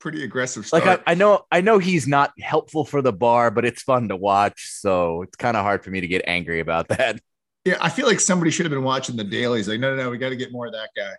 [0.00, 0.84] Pretty aggressive stuff.
[0.84, 4.08] Like I, I know, I know he's not helpful for the bar, but it's fun
[4.08, 4.68] to watch.
[4.70, 7.20] So it's kind of hard for me to get angry about that.
[7.64, 9.68] yeah, I feel like somebody should have been watching the dailies.
[9.68, 11.12] Like, no, no, no, we got to get more of that guy.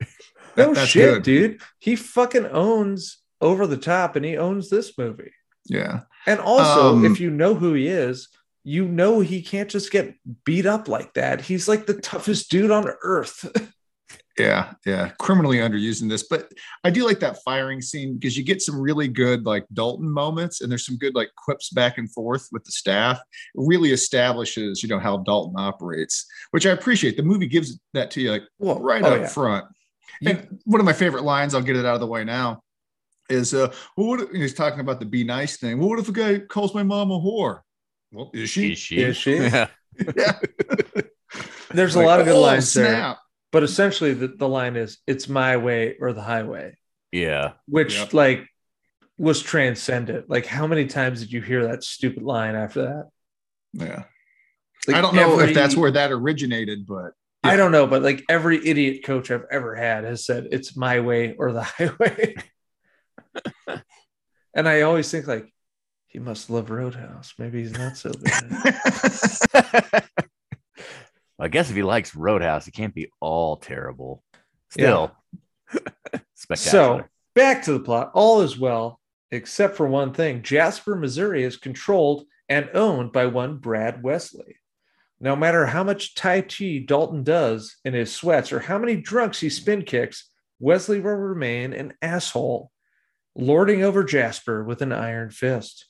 [0.56, 1.22] That- no that's shit, good.
[1.22, 1.60] dude.
[1.78, 5.30] He fucking owns over the top and he owns this movie.
[5.66, 6.00] Yeah.
[6.26, 8.28] And also, Um, if you know who he is,
[8.64, 11.40] you know he can't just get beat up like that.
[11.42, 13.46] He's like the toughest dude on earth.
[14.40, 16.50] Yeah, yeah, criminally underusing this, but
[16.84, 20.60] I do like that firing scene because you get some really good like Dalton moments,
[20.60, 23.18] and there's some good like quips back and forth with the staff.
[23.18, 23.24] It
[23.54, 27.16] really establishes, you know, how Dalton operates, which I appreciate.
[27.16, 29.26] The movie gives that to you like well, right oh, up yeah.
[29.26, 29.64] front.
[30.20, 32.62] You- And one of my favorite lines, I'll get it out of the way now,
[33.28, 35.78] is uh, well, what if- he's talking about the be nice thing.
[35.78, 37.60] Well, what if a guy calls my mom a whore?
[38.12, 38.72] Well, is she?
[38.72, 39.00] Is she?
[39.00, 39.36] Is she?
[39.38, 39.68] Yeah.
[40.16, 40.38] Yeah.
[41.72, 43.16] There's a lot of good oh, lines there.
[43.50, 43.52] Snap.
[43.52, 46.76] But essentially, the, the line is "It's my way or the highway,"
[47.12, 47.52] yeah.
[47.66, 48.14] which Yep.
[48.14, 48.46] like
[49.18, 50.30] was transcendent.
[50.30, 53.08] Like, how many times did you hear that stupid line after that?
[53.74, 54.04] Yeah.
[54.86, 58.02] Like, I don't know every- if that's where that originated, but I don't know, but
[58.02, 62.34] like every idiot coach I've ever had has said it's my way or the highway.
[64.54, 65.52] and I always think like
[66.08, 67.34] he must love Roadhouse.
[67.38, 70.08] Maybe he's not so bad.
[71.40, 74.22] I guess if he likes Roadhouse, it can't be all terrible.
[74.68, 75.12] Still,
[76.34, 77.02] spectacular.
[77.02, 78.10] so back to the plot.
[78.14, 79.00] All is well,
[79.30, 80.42] except for one thing.
[80.42, 84.56] Jasper, Missouri is controlled and owned by one Brad Wesley.
[85.20, 89.40] No matter how much Tai Chi Dalton does in his sweats or how many drunks
[89.40, 92.70] he spin kicks, Wesley will remain an asshole,
[93.34, 95.86] lording over Jasper with an iron fist.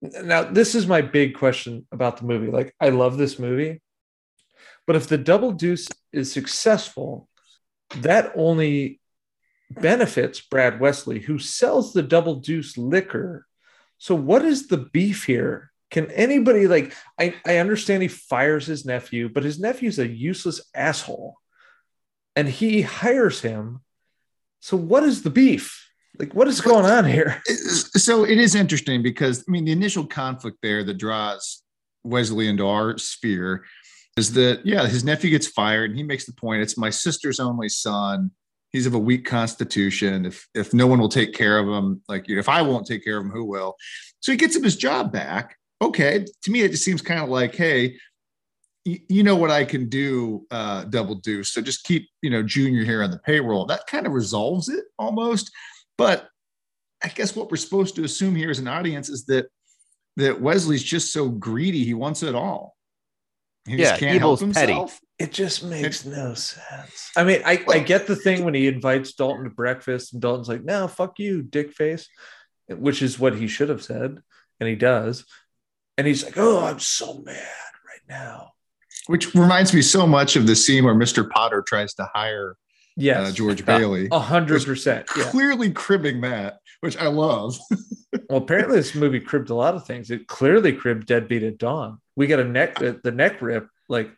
[0.00, 2.50] Now, this is my big question about the movie.
[2.50, 3.82] Like, I love this movie,
[4.88, 7.28] but if the double deuce is successful,
[7.96, 9.02] that only
[9.70, 13.46] benefits Brad Wesley, who sells the double deuce liquor.
[13.98, 15.72] So, what is the beef here?
[15.90, 16.94] Can anybody like?
[17.20, 21.36] I, I understand he fires his nephew, but his nephew's a useless asshole,
[22.34, 23.82] and he hires him.
[24.60, 25.86] So, what is the beef?
[26.18, 27.42] Like, what is going on here?
[27.46, 31.62] so it is interesting because I mean the initial conflict there that draws
[32.04, 33.64] Wesley into our sphere
[34.18, 37.40] is that yeah his nephew gets fired and he makes the point it's my sister's
[37.40, 38.30] only son
[38.70, 42.28] he's of a weak constitution if if no one will take care of him like
[42.28, 43.76] if I won't take care of him who will
[44.20, 47.28] so he gets him his job back okay to me it just seems kind of
[47.28, 47.96] like hey
[48.84, 51.42] you know what I can do, uh, double do.
[51.44, 53.66] So just keep, you know, junior here on the payroll.
[53.66, 55.50] That kind of resolves it almost.
[55.96, 56.28] But
[57.04, 59.48] I guess what we're supposed to assume here as an audience is that
[60.16, 62.77] that Wesley's just so greedy, he wants it all.
[63.68, 64.72] He Yeah, just can't help evil's petty.
[64.72, 65.00] himself.
[65.18, 67.10] It just makes no sense.
[67.16, 70.48] I mean, I, I get the thing when he invites Dalton to breakfast and Dalton's
[70.48, 72.08] like, no, fuck you, dick face,
[72.68, 74.20] which is what he should have said.
[74.60, 75.24] And he does.
[75.96, 78.52] And he's like, oh, I'm so mad right now.
[79.08, 81.28] Which reminds me so much of the scene where Mr.
[81.28, 82.56] Potter tries to hire
[82.96, 83.28] Yes.
[83.28, 84.08] uh, George Bailey.
[84.12, 85.06] A hundred percent.
[85.06, 87.56] Clearly cribbing that, which I love.
[88.28, 90.10] Well, apparently this movie cribbed a lot of things.
[90.10, 91.98] It clearly cribbed Deadbeat at Dawn.
[92.16, 93.68] We got a neck, the the neck rip.
[93.88, 94.10] Like,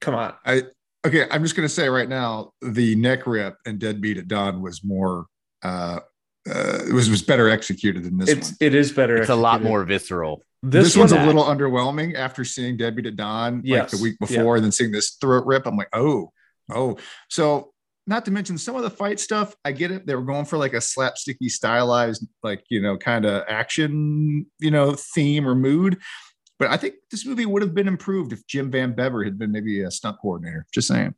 [0.00, 0.34] come on.
[0.44, 0.62] I
[1.06, 4.84] okay, I'm just gonna say right now, the neck rip and Deadbeat at Dawn was
[4.84, 5.26] more
[5.62, 6.00] uh
[6.48, 8.56] uh it was was better executed than this It's one.
[8.60, 9.16] it is better.
[9.16, 10.42] it's a lot more visceral.
[10.62, 14.16] This, This, one's one, a little underwhelming after seeing Deadbeat at Dawn like the week
[14.20, 14.26] yeah.
[14.26, 15.66] before and then seeing this throat rip.
[15.66, 16.32] I'm like, oh,
[16.72, 16.96] oh.
[17.28, 17.72] So
[18.06, 20.06] not to mention some of the fight stuff, I get it.
[20.06, 24.70] They were going for like a slapsticky, stylized, like you know, kind of action, you
[24.70, 25.98] know, theme or mood.
[26.58, 29.52] But I think this movie would have been improved if Jim Van Bebber had been
[29.52, 30.64] maybe a stunt coordinator.
[30.72, 31.14] Just saying.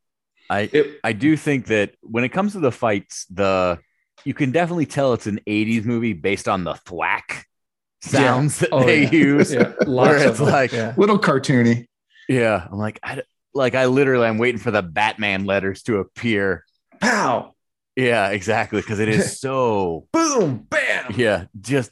[0.50, 3.78] I It- I do think that when it comes to the fights, the
[4.24, 7.44] you can definitely tell it's an 80s movie based on the thwack
[8.02, 9.10] sounds that Oh, they yeah.
[9.10, 9.52] use.
[9.52, 10.48] yeah, Where lots it's them.
[10.48, 10.94] like- yeah.
[10.96, 11.86] Little cartoony.
[12.28, 13.22] Yeah, I'm like, I,
[13.54, 16.64] like I literally, I'm waiting for the Batman letters to appear.
[17.00, 17.54] Pow,
[17.96, 20.06] Yeah, exactly, because it is so.
[20.12, 21.12] boom, bam.
[21.16, 21.90] Yeah, just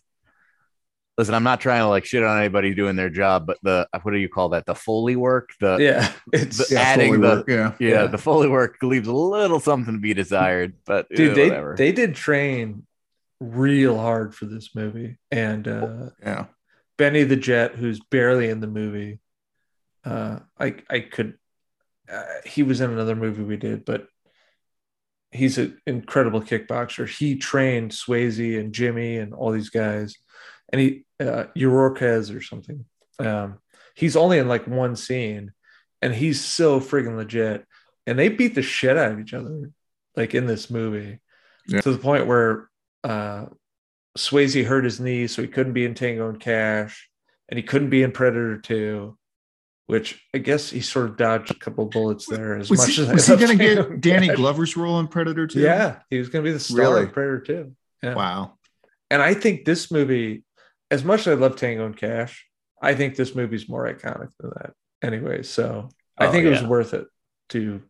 [1.18, 1.34] listen.
[1.34, 4.18] I'm not trying to like shit on anybody doing their job, but the what do
[4.18, 4.66] you call that?
[4.66, 5.50] The foley work.
[5.60, 7.72] The Yeah, it's the- Yeah, Adding Foley the- work, yeah.
[7.78, 8.06] yeah, Yeah.
[8.08, 10.74] the foley work leaves a little something to be desired.
[10.84, 11.30] But dude.
[11.32, 11.74] eh, They whatever.
[11.76, 12.86] they did train
[13.40, 16.46] real hard for this movie, and uh, Yeah.
[16.98, 19.20] Benny the Jet, who's barely in the movie,
[20.04, 21.34] uh, I I could.
[22.10, 24.06] Uh, he was in another movie we did, but
[25.36, 27.08] he's an incredible kickboxer.
[27.08, 30.16] He trained Swayze and Jimmy and all these guys,
[30.72, 32.84] and he uh, Urquidez or something.
[33.18, 33.58] Um,
[33.94, 35.52] he's only in like one scene,
[36.02, 37.64] and he's so friggin' legit.
[38.06, 39.70] And they beat the shit out of each other,
[40.14, 41.18] like in this movie,
[41.66, 41.80] Yeah.
[41.80, 42.68] to the point where
[43.02, 43.46] uh,
[44.16, 47.08] Swayze hurt his knee, so he couldn't be in Tango and Cash,
[47.48, 49.18] and he couldn't be in Predator Two.
[49.86, 52.56] Which I guess he sort of dodged a couple bullets there.
[52.56, 55.06] As Was much he, as I was he going to get Danny Glover's role in
[55.06, 55.60] Predator 2?
[55.60, 57.02] Yeah, he was going to be the star Really?
[57.04, 57.76] of Predator 2.
[58.02, 58.14] Yeah.
[58.14, 58.54] Wow.
[59.12, 60.42] And I think this movie,
[60.90, 62.46] as much as I love Tango and Cash,
[62.82, 64.72] I think this movie's more iconic than that.
[65.02, 67.06] Anyway, so I Oh, think it was worth it
[67.50, 67.80] to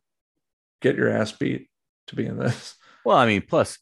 [0.83, 1.71] get your ass beat
[2.09, 2.75] to be in this.
[3.07, 3.79] Well, I mean, plus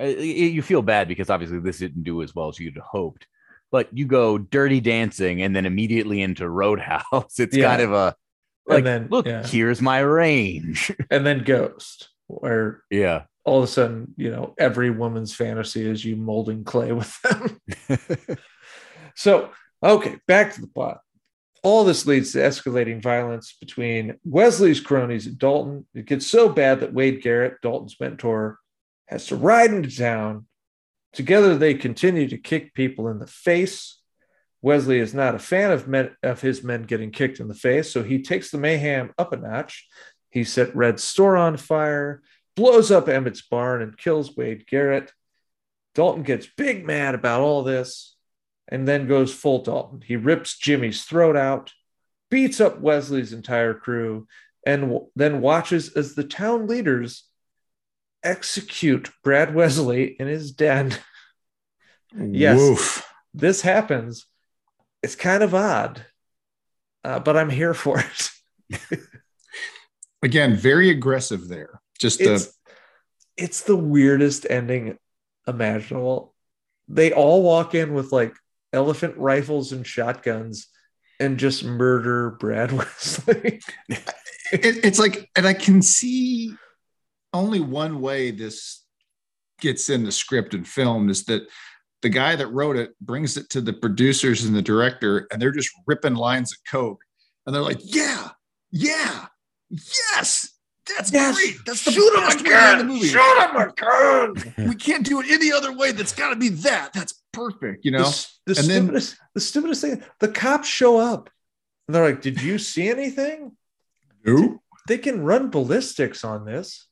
[0.00, 3.26] uh, you feel bad because obviously this didn't do as well as you'd hoped.
[3.70, 7.04] But you go Dirty Dancing and then immediately into Roadhouse.
[7.38, 7.68] It's Yeah.
[7.68, 8.14] kind of a
[8.66, 9.46] And like, then- look, yeah.
[9.46, 10.92] here's my range.
[11.10, 13.24] And then Ghost, where yeah.
[13.44, 17.60] all of a sudden, you know, every woman's fantasy is you molding clay with them.
[19.14, 19.50] So,
[19.82, 21.00] okay, back to the plot.
[21.64, 25.86] All this leads to escalating violence between Wesley's cronies and Dalton.
[25.94, 28.58] It gets so bad that Wade Garrett, Dalton's mentor,
[29.08, 30.46] has to ride into town.
[31.18, 33.98] Together, they continue to kick people in the face.
[34.62, 37.90] Wesley is not a fan of men, of his men getting kicked in the face,
[37.90, 39.88] so he takes the mayhem up a notch.
[40.30, 42.22] He set Red's store on fire,
[42.54, 45.12] blows up Emmett's barn, and kills Wade Garrett.
[45.96, 48.14] Dalton gets big mad about all this
[48.68, 50.04] and then goes full Dalton.
[50.06, 51.72] He rips Jimmy's throat out,
[52.30, 54.28] beats up Wesley's entire crew,
[54.64, 57.27] and w- then watches as the town leaders
[58.22, 60.94] execute Brad Wesley in his den.
[62.16, 62.58] Yes.
[62.58, 63.06] Woof.
[63.34, 64.26] this happens.
[65.02, 66.04] It's kind of odd,
[67.04, 68.02] uh, but I'm here for
[68.70, 68.80] it.
[70.22, 71.80] Again, very aggressive there.
[72.00, 72.52] Just It's,
[73.36, 74.98] it's the weirdest ending
[75.46, 76.34] imaginable.
[76.88, 78.34] They all walk in with like
[78.72, 80.68] elephant rifles and shotguns
[81.20, 83.60] and just murder Brad Wesley.
[83.88, 84.04] it,
[84.52, 86.54] it's like, and I can see
[87.32, 88.84] only one way this
[89.60, 91.42] gets in the script and film is that
[92.02, 95.50] the guy that wrote it brings it to the producers and the director, and they're
[95.50, 97.02] just ripping lines of coke,
[97.44, 98.30] and they're like, "Yeah,
[98.70, 99.26] yeah,
[99.70, 100.50] yes,
[100.86, 101.56] that's Yes, great.
[101.66, 103.08] That's the Shoot best way to the movie.
[103.08, 104.54] Shoot him again!
[104.68, 105.90] We can't do it any other way.
[105.92, 106.92] That's got to be that.
[106.92, 107.84] That's perfect.
[107.84, 110.02] You know." s- the And then- stupidest, the stupidest thing.
[110.20, 111.28] The cops show up,
[111.88, 113.56] and they're like, "Did you see anything?"
[114.24, 114.60] Nope.
[114.86, 116.86] They can run ballistics on this.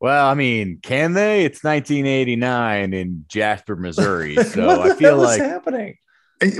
[0.00, 1.44] Well, I mean, can they?
[1.44, 4.36] It's 1989 in Jasper, Missouri.
[4.44, 5.96] So what the I feel hell is like happening.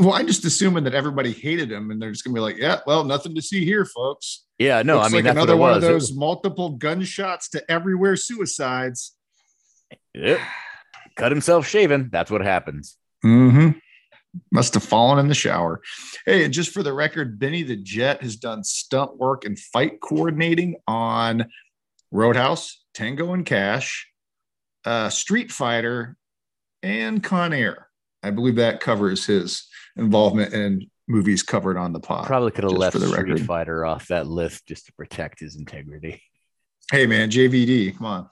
[0.01, 2.81] Well, I'm just assuming that everybody hated him, and they're just gonna be like, "Yeah,
[2.87, 5.67] well, nothing to see here, folks." yeah, no, Looks I mean like that's another what
[5.67, 5.85] it one was.
[5.85, 9.15] of It those multiple gunshots to everywhere suicides.
[10.15, 10.41] Yep.
[11.17, 12.09] Cut himself shaving.
[12.11, 12.97] That's what happens.
[13.23, 13.79] Mm-hmm.
[14.51, 15.81] Must have fallen in the shower.
[16.25, 20.01] Hey, and just for the record, Benny the Jet has done stunt work and fight
[20.01, 21.47] coordinating on
[22.11, 24.09] Roadhouse, Tango and Cash,
[24.87, 26.17] uh, Street Fighter,
[26.83, 27.89] and Con Air.
[28.23, 32.27] I believe that covers his involvement in movies covered on the pod.
[32.27, 33.47] Probably could have left for the Street record.
[33.47, 36.23] Fighter off that list just to protect his integrity.
[36.91, 38.31] Hey, man, JVD, come on.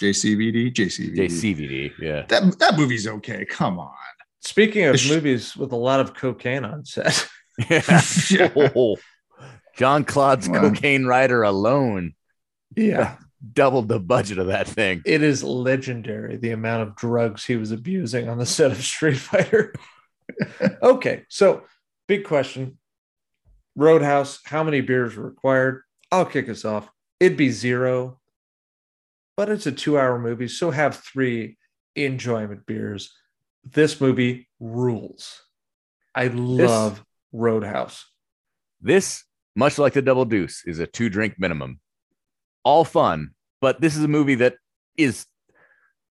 [0.00, 1.16] JCVD, JCVD.
[1.16, 2.24] JCVD, yeah.
[2.28, 3.44] That, that movie's okay.
[3.44, 3.92] Come on.
[4.40, 7.28] Speaking of Sh- movies with a lot of cocaine on set,
[7.70, 8.50] Yeah.
[8.74, 8.96] Oh,
[9.76, 10.60] Jean-Claude's Wow.
[10.62, 12.14] cocaine rider alone
[12.76, 13.16] yeah,
[13.52, 15.02] doubled the budget of that thing.
[15.04, 19.18] it is legendary the amount of drugs he was abusing on the set of Street
[19.18, 19.74] Fighter.
[20.82, 21.64] okay, so
[22.08, 22.78] big question
[23.76, 25.82] Roadhouse, how many beers were required?
[26.12, 26.88] I'll kick us off.
[27.18, 28.20] It'd be zero,
[29.36, 31.56] but it's a two hour movie, so have three
[31.96, 33.12] enjoyment beers.
[33.64, 35.42] This movie rules.
[36.14, 38.04] I love Roadhouse.
[38.80, 39.24] This,
[39.56, 41.80] much like the Double Deuce, is a two drink minimum.
[42.64, 44.56] All fun, but this is a movie that
[44.96, 45.26] is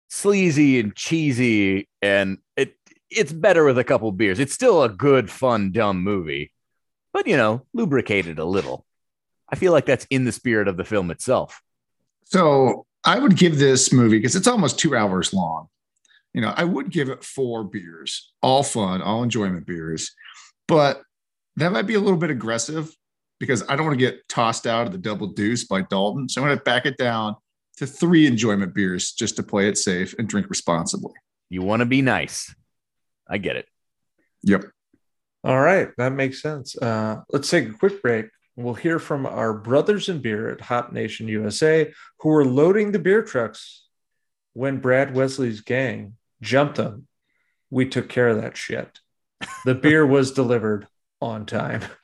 [0.08, 2.76] sleazy and cheesy, and it
[3.10, 4.40] it's better with a couple beers.
[4.40, 6.52] It's still a good, fun, dumb movie,
[7.12, 8.84] but you know, lubricated a little.
[9.48, 11.60] I feel like that's in the spirit of the film itself.
[12.24, 15.68] So I would give this movie because it's almost two hours long.
[16.32, 20.12] You know, I would give it four beers, all fun, all enjoyment beers,
[20.66, 21.02] but
[21.56, 22.92] that might be a little bit aggressive
[23.40, 26.28] because I don't want to get tossed out of the double deuce by Dalton.
[26.28, 27.36] So I'm going to back it down
[27.76, 31.14] to three enjoyment beers just to play it safe and drink responsibly.
[31.48, 32.54] You want to be nice.
[33.28, 33.66] I get it.
[34.42, 34.64] Yep.
[35.42, 36.76] All right, that makes sense.
[36.76, 38.26] Uh, let's take a quick break.
[38.56, 42.98] We'll hear from our brothers in beer at Hop Nation USA who were loading the
[42.98, 43.84] beer trucks
[44.52, 47.08] when Brad Wesley's gang jumped them.
[47.70, 49.00] We took care of that shit.
[49.64, 50.86] The beer was delivered
[51.20, 51.82] on time,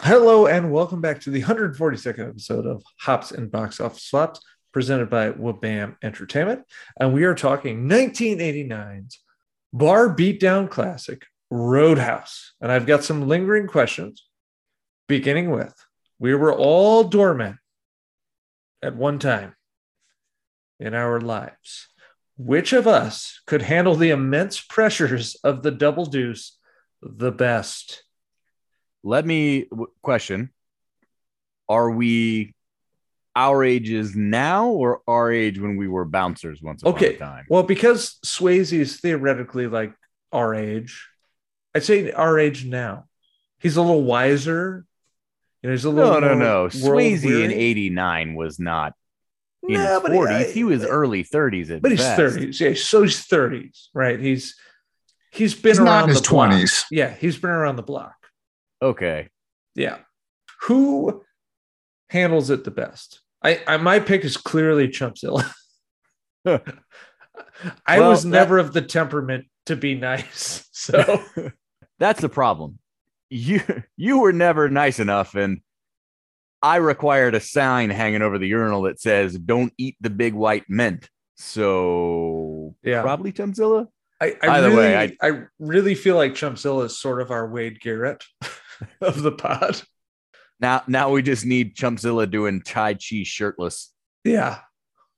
[0.00, 4.40] Hello and welcome back to the 142nd episode of Hops and Box Office Swaps,
[4.72, 6.64] presented by Wobam Entertainment.
[7.00, 9.18] And we are talking 1989's
[9.72, 12.52] bar beatdown classic, Roadhouse.
[12.60, 14.24] And I've got some lingering questions,
[15.08, 15.74] beginning with
[16.18, 17.58] we were all doormen
[18.82, 19.54] at one time
[20.78, 21.88] in our lives.
[22.36, 26.58] Which of us could handle the immense pressures of the double deuce
[27.02, 28.04] the best?
[29.06, 30.50] Let me w- question
[31.68, 32.54] Are we
[33.36, 37.14] our ages now or our age when we were bouncers once upon Okay.
[37.14, 37.44] a time?
[37.48, 39.92] Well, because Swayze is theoretically like
[40.32, 41.06] our age.
[41.74, 43.04] I'd say our age now.
[43.60, 44.84] He's a little wiser.
[45.62, 46.60] You know, he's a little No, no, no.
[46.62, 48.94] world Swayze in '89 was not
[49.68, 50.28] in No, his but 40s.
[50.48, 52.20] I- he uh, was early 30s at but he's best.
[52.20, 52.58] 30s.
[52.60, 54.18] Yeah, so he's 30s, right?
[54.18, 54.56] He's
[55.30, 56.50] he's been He's around not in his block.
[56.50, 56.84] 20s.
[56.90, 58.15] Yeah, he's been around the block.
[58.82, 59.28] Okay.
[59.74, 59.98] Yeah.
[60.62, 61.22] Who
[62.10, 63.20] handles it the best?
[63.42, 65.50] I, I my pick is clearly Chumpzilla.
[66.46, 70.62] I Well, was that- never of the temperament to be nice.
[70.76, 71.20] So
[71.98, 72.78] That's the problem.
[73.30, 73.60] You
[73.96, 75.62] you were never nice enough, and
[76.62, 80.64] I required a sign hanging over the urinal that says "Don't eat the big white
[80.68, 83.02] mint." So Yeah.
[83.02, 83.88] probably Chumpzilla.
[84.20, 87.80] I, I Either really, way, I, really feel like Chumpzilla is sort of our Wade
[87.80, 88.22] Garrett
[89.00, 89.82] of the pod.
[90.60, 93.92] Now now we just need Chumpzilla doing Tai Chi shirtless.
[94.24, 94.58] Yeah.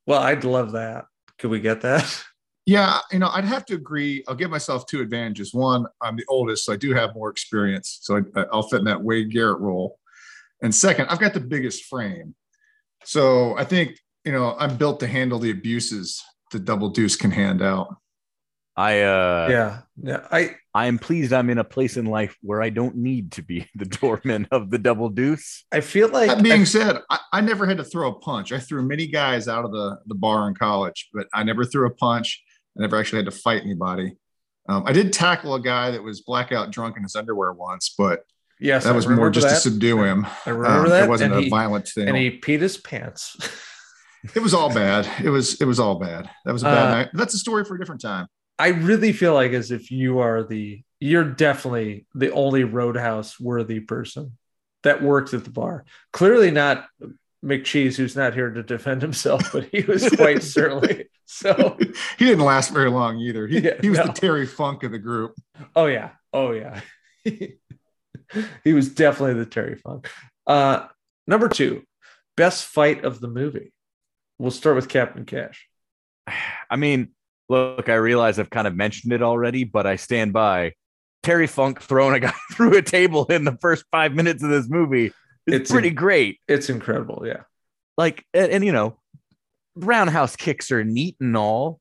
[0.05, 1.05] Well, I'd love that.
[1.37, 2.23] Could we get that?
[2.65, 4.23] Yeah, you know, I'd have to agree.
[4.27, 5.53] I'll give myself two advantages.
[5.53, 8.85] One, I'm the oldest, so I do have more experience, so I, I'll fit in
[8.85, 9.97] that Wade Garrett role.
[10.61, 12.35] And second, I've got the biggest frame,
[13.03, 17.31] so I think you know I'm built to handle the abuses the Double Deuce can
[17.31, 17.95] hand out.
[18.75, 19.81] I uh yeah.
[20.01, 20.27] Yeah.
[20.31, 23.41] I I am pleased I'm in a place in life where I don't need to
[23.41, 25.65] be the doorman of the double deuce.
[25.71, 28.51] I feel like That being I- said, I, I never had to throw a punch.
[28.51, 31.87] I threw many guys out of the, the bar in college, but I never threw
[31.87, 32.43] a punch.
[32.77, 34.15] I never actually had to fight anybody.
[34.67, 38.19] Um, I did tackle a guy that was blackout drunk in his underwear once, but
[38.59, 40.27] yes, that I was more remember just to subdue him.
[40.45, 41.03] I remember Um, that.
[41.05, 42.07] It wasn't and a he, violent thing.
[42.07, 43.35] and he peed his pants.
[44.35, 45.09] it was all bad.
[45.25, 46.29] It was it was all bad.
[46.45, 47.09] That was a bad Uh, night.
[47.13, 48.27] That's a story for a different time.
[48.59, 53.79] I really feel like as if you are the you're definitely the only roadhouse worthy
[53.79, 54.37] person
[54.83, 55.85] that works at the bar.
[56.11, 56.87] Clearly not
[57.43, 61.77] McCheese, who's not here to defend himself, but he was quite certainly so.
[62.17, 63.47] he didn't last very long either.
[63.47, 64.07] He, Yeah, he was no.
[64.07, 65.35] the Terry Funk of the group.
[65.75, 66.81] Oh yeah, oh yeah.
[67.23, 70.09] he was definitely the Terry Funk.
[70.45, 70.87] Uh,
[71.27, 71.83] number two,
[72.35, 73.71] best fight of the movie.
[74.37, 75.67] We'll start with Captain Cash.
[76.69, 77.11] I mean,
[77.49, 80.73] look, I realize I've kind of mentioned it already, but I stand by
[81.23, 84.69] Terry Funk throwing a guy through a table in the first five minutes of this
[84.69, 85.13] movie is
[85.47, 86.39] It's pretty in- great.
[86.47, 87.23] It's incredible.
[87.25, 87.41] Yeah.
[87.97, 88.97] Like, and, and, you know,
[89.75, 91.79] roundhouse kicks are neat and all,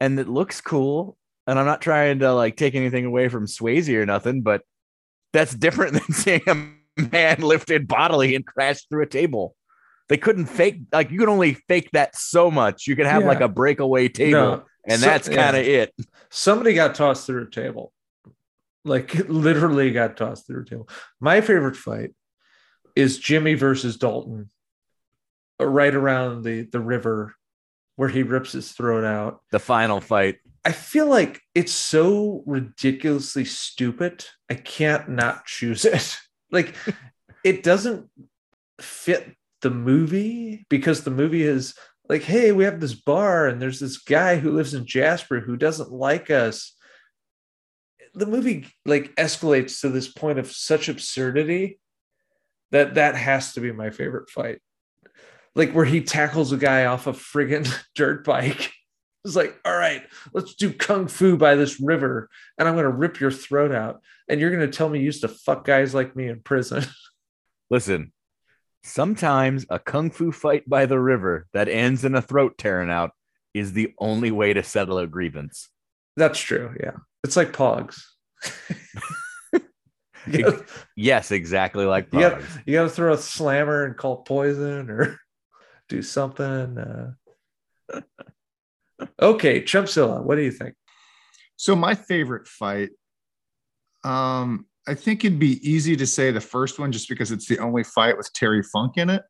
[0.00, 1.16] and it looks cool.
[1.46, 4.62] And I'm not trying to like take anything away from Swayze or nothing, but
[5.32, 9.54] that's different than seeing a man lifted bodily and crash through a table.
[10.08, 12.86] They couldn't fake like you can only fake that so much.
[12.86, 13.28] You can have Yeah.
[13.28, 15.94] like a breakaway table, No, and so- that's kind of it.
[16.30, 17.92] somebody got tossed through a table.
[18.84, 20.88] Like literally got tossed through a table.
[21.20, 22.10] My favorite fight
[22.96, 24.48] is jimmy versus dalton
[25.60, 27.34] uh, right around the the river
[27.96, 29.40] where he rips his throat out.
[29.50, 30.36] The final fight.
[30.64, 36.16] i feel like it's so ridiculously stupid i can't not choose it.
[36.52, 36.76] Like
[37.44, 38.08] it doesn't
[38.80, 41.74] fit the movie because the movie is
[42.08, 45.56] like, hey, we have this bar and there's this guy who lives in Jasper who
[45.56, 46.76] doesn't like us.
[48.14, 51.80] The movie like escalates to this point of such absurdity
[52.70, 54.58] that that has to be my favorite fight.
[55.54, 58.72] Like where he tackles a guy off a friggin' dirt bike.
[59.24, 60.02] It's like, all right,
[60.34, 62.28] let's do kung fu by this river,
[62.58, 65.28] and I'm gonna rip your throat out, and you're gonna tell me you used to
[65.28, 66.84] fuck guys like me in prison.
[67.70, 68.12] Listen,
[68.84, 73.10] sometimes a kung fu fight by the river that ends in a throat tearing out
[73.54, 75.70] is the only way to settle a grievance.
[76.16, 76.74] That's true.
[76.80, 76.96] Yeah.
[77.24, 78.02] It's like pogs.
[80.30, 80.64] gotta,
[80.96, 82.62] Yes, exactly like you, gotta, Pogs.
[82.66, 85.18] you gotta throw a slammer and call poison or
[85.88, 86.78] do something.
[86.78, 87.12] Uh...
[89.20, 90.74] okay, Chumpzilla, what do you think?
[91.56, 92.90] So my favorite fight,
[94.02, 97.58] um, I think it'd be easy to say the first one just because it's the
[97.58, 99.22] only fight with Terry Funk in it.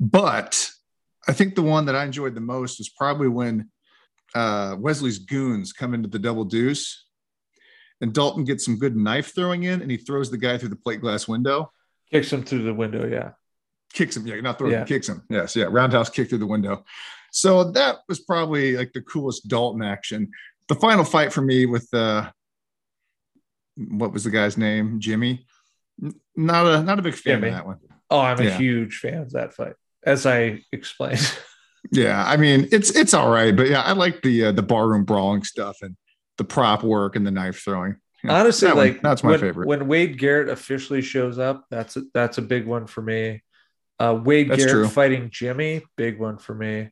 [0.00, 0.68] But
[1.28, 3.70] I think the one that I enjoyed the most was probably when
[4.34, 7.06] uh, Wesley's goons come into the double deuce
[8.00, 10.76] and Dalton gets some good knife throwing in and he throws the guy through the
[10.76, 11.70] plate glass window.
[12.10, 13.06] Kicks him through the window.
[13.06, 13.30] Yeah.
[13.92, 14.26] Kicks him.
[14.26, 14.80] Yeah, not throws Yeah.
[14.80, 15.22] him, kicks him.
[15.30, 15.66] Yes, yeah.
[15.70, 16.84] Roundhouse kick through the window.
[17.30, 20.30] So that was probably like the coolest Dalton action.
[20.68, 22.30] The final fight for me with uh
[23.76, 25.00] what was the guy's name?
[25.00, 25.46] Jimmy.
[26.36, 27.48] Not a not a big fan Jimmy.
[27.48, 27.78] of that one.
[28.10, 28.56] Oh, I'm a Yeah.
[28.58, 31.20] huge fan of that fight, as I explained.
[31.90, 35.02] Yeah, I mean it's it's all right, but yeah, I like the uh, the barroom
[35.04, 35.96] brawling stuff and
[36.38, 37.96] the prop work and the knife throwing.
[38.22, 39.66] Yeah, Honestly, that one- like that's my when, favorite.
[39.66, 43.42] When Wade Garrett officially shows up, that's a, that's a big one for me.
[43.98, 44.88] Uh, Wade That's Garrett true.
[44.88, 46.90] fighting Jimmy, big one for me.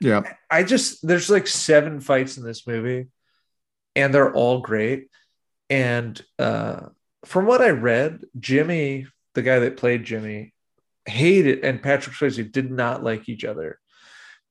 [0.00, 3.08] yeah, I just there's like seven fights in this movie
[3.96, 5.08] and they're all great.
[5.74, 6.88] And uh,
[7.24, 10.54] from what I read, Jimmy, the guy that played Jimmy,
[11.06, 13.78] hated, and Patrick Swayze did not like each other.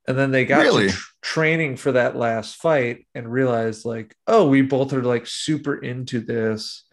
[0.07, 0.87] And then they got Really?
[0.89, 5.25] to tr- training for that last fight and realized, like, oh, we both are like
[5.27, 6.83] super into this.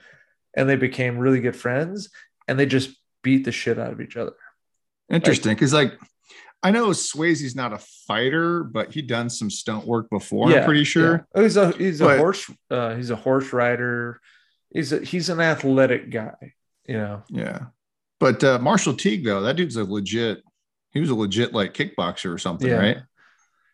[0.57, 2.11] And they became really good friends
[2.49, 2.91] and they just
[3.23, 4.35] beat the shit out of each other.
[5.09, 5.93] Interesting, because like
[6.63, 10.53] I know Swayze's not a fighter, but he done some stunt work before.
[10.53, 11.13] I'm pretty sure.
[11.13, 11.23] yeah.
[11.35, 14.21] Oh, he's a he's a horse uh, he's a horse rider.
[14.73, 16.55] He's a he's an athletic guy,
[16.87, 17.23] you know.
[17.31, 17.67] Yeah.
[18.19, 20.43] But uh, Marshall Teague, though, that dude's a legit,
[20.93, 22.75] he was a legit like kickboxer or something, Yeah.
[22.77, 22.99] right?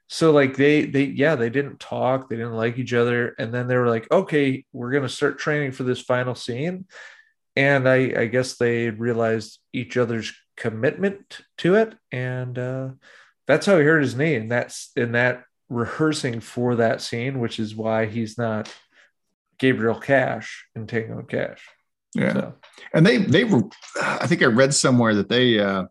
[0.08, 3.66] So like they they yeah, they didn't talk, they didn't like each other, and then
[3.66, 6.86] they were like, okay, we're gonna start training for this final scene.
[7.56, 12.88] And I I guess they realized each other's commitment to it, and uh
[13.46, 14.34] that's how he hurt his knee.
[14.34, 18.72] And that's in that rehearsing for that scene, which is why he's not
[19.58, 21.64] Gabriel Cash in Tango and Cash.
[22.14, 22.32] Yeah.
[22.32, 22.54] So
[22.92, 23.62] And they, they were,
[24.00, 25.84] I think I read somewhere that they, uh,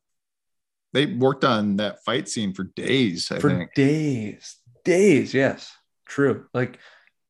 [0.92, 3.74] they worked on that fight scene for days, I for think.
[3.74, 6.78] days days yes true like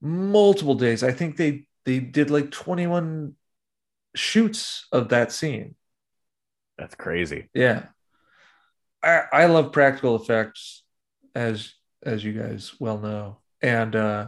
[0.01, 3.33] multiple days i think they they did like 21
[4.13, 5.73] shoots of that scene
[6.77, 7.49] That's crazy.
[7.53, 7.85] yeah
[9.03, 10.83] i i love practical effects
[11.33, 11.73] as
[12.03, 14.27] as you guys well know and uh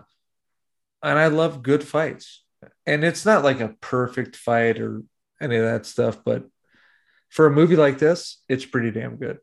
[1.03, 2.43] and i love good fights
[2.85, 5.03] and it's not like a perfect fight or
[5.41, 6.45] any of that stuff but
[7.29, 9.39] for a movie like this it's pretty damn good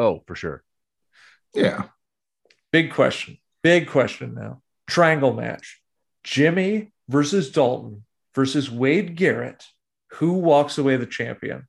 [0.00, 0.62] Oh, for sure.
[1.56, 1.86] Yeah.
[2.70, 3.38] Big question.
[3.64, 4.62] Big question now.
[4.86, 5.80] Triangle match.
[6.22, 9.64] Jimmy versus Dalton versus Wade Garrett.
[10.12, 11.66] Who walks away the champion?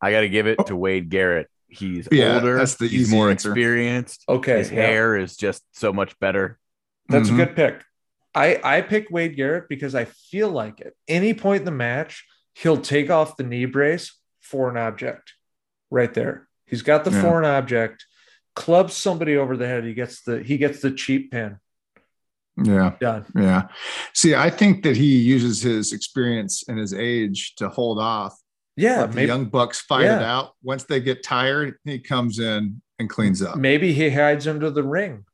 [0.00, 1.48] I got to give it to Wade Garrett.
[1.68, 2.56] He's Yeah, older.
[2.56, 3.50] that's the he's more answer.
[3.50, 4.24] experienced.
[4.28, 4.58] Okay.
[4.58, 4.82] His yeah.
[4.86, 6.58] hair is just so much better.
[7.08, 7.34] That's Mhm.
[7.34, 7.82] a good pick.
[8.34, 12.24] I, I pick Wade Garrett because I feel like at any point in the match,
[12.54, 15.34] he'll take off the knee brace for an object
[15.90, 16.48] right there.
[16.66, 17.22] He's got the Yeah.
[17.22, 18.04] foreign object,
[18.56, 19.84] clubs somebody over the head.
[19.84, 21.58] He gets the he gets the cheap pin.
[22.62, 22.94] Yeah.
[23.00, 23.26] Done.
[23.36, 23.68] Yeah.
[24.12, 28.36] See, I think that he uses his experience and his age to hold off.
[28.80, 30.52] Yeah, let the young bucks fight it out.
[30.62, 33.56] Once they get tired, he comes in and cleans up.
[33.56, 35.24] maybe he hides under the ring.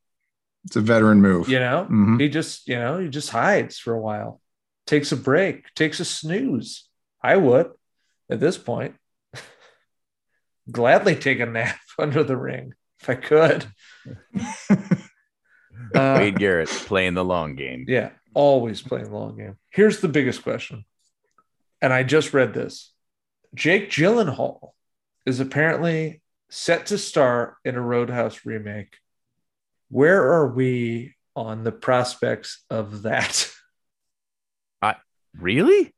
[0.65, 1.49] It's a veteran move.
[1.49, 2.21] You know, Mhm.
[2.21, 4.41] he just, you know, he just hides for a while,
[4.87, 6.89] takes a break, takes a snooze.
[7.23, 7.71] I would
[8.31, 8.97] at this point
[10.71, 13.67] gladly take a nap under the ring if I could.
[15.95, 17.85] Uh, Wade Garrett playing the long game.
[17.87, 19.57] yeah, always playing the long game.
[19.71, 20.85] Here's the biggest question.
[21.81, 22.93] And I just read this
[23.57, 24.71] Jake Gyllenhaal
[25.25, 28.99] is apparently set to star in a Roadhouse remake.
[29.89, 33.51] Where are we on the prospects of that?
[35.39, 35.95] Really?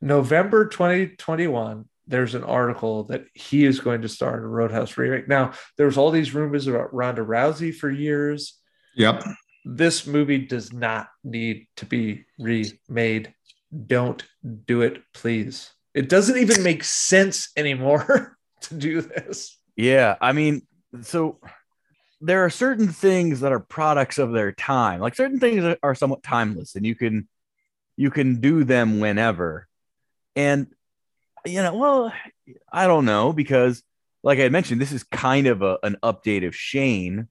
[0.00, 5.26] November 2021, there's an article that he is going to star in a Roadhouse remake.
[5.26, 8.58] Now, there was all these rumors about Ronda Rousey for years.
[8.94, 9.24] Yep.
[9.64, 13.34] This movie does not need to be remade.
[13.86, 14.22] Don't
[14.66, 15.70] do it, please.
[15.94, 19.56] It doesn't even make sense anymore to do this.
[19.76, 20.16] Yeah.
[20.20, 20.62] I mean,
[21.02, 21.38] so
[22.20, 25.00] there are certain things that are products of their time.
[25.00, 27.28] Like certain things are- somewhat timeless and you can
[27.96, 29.66] you can do them whenever.
[30.36, 30.68] And
[31.44, 32.12] you know, well,
[32.72, 33.82] I don't know because
[34.22, 37.28] like I mentioned, this is kind of a, an update of Shane.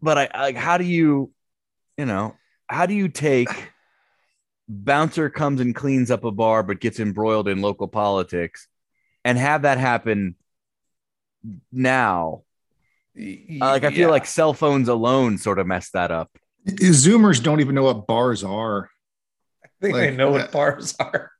[0.00, 1.32] But I like how do you,
[1.96, 2.36] you know,
[2.68, 3.71] how do you take
[4.72, 8.68] bouncer comes and cleans up a bar but gets embroiled in local politics
[9.24, 10.36] and have that happen
[11.70, 12.42] now?
[13.16, 13.22] Uh,
[13.60, 14.06] like I feel Yeah.
[14.08, 16.30] like cell phones alone sort of messed that up.
[16.66, 18.88] Zoomers don't even know what bars are.
[19.64, 21.30] I think they know uh, what bars are.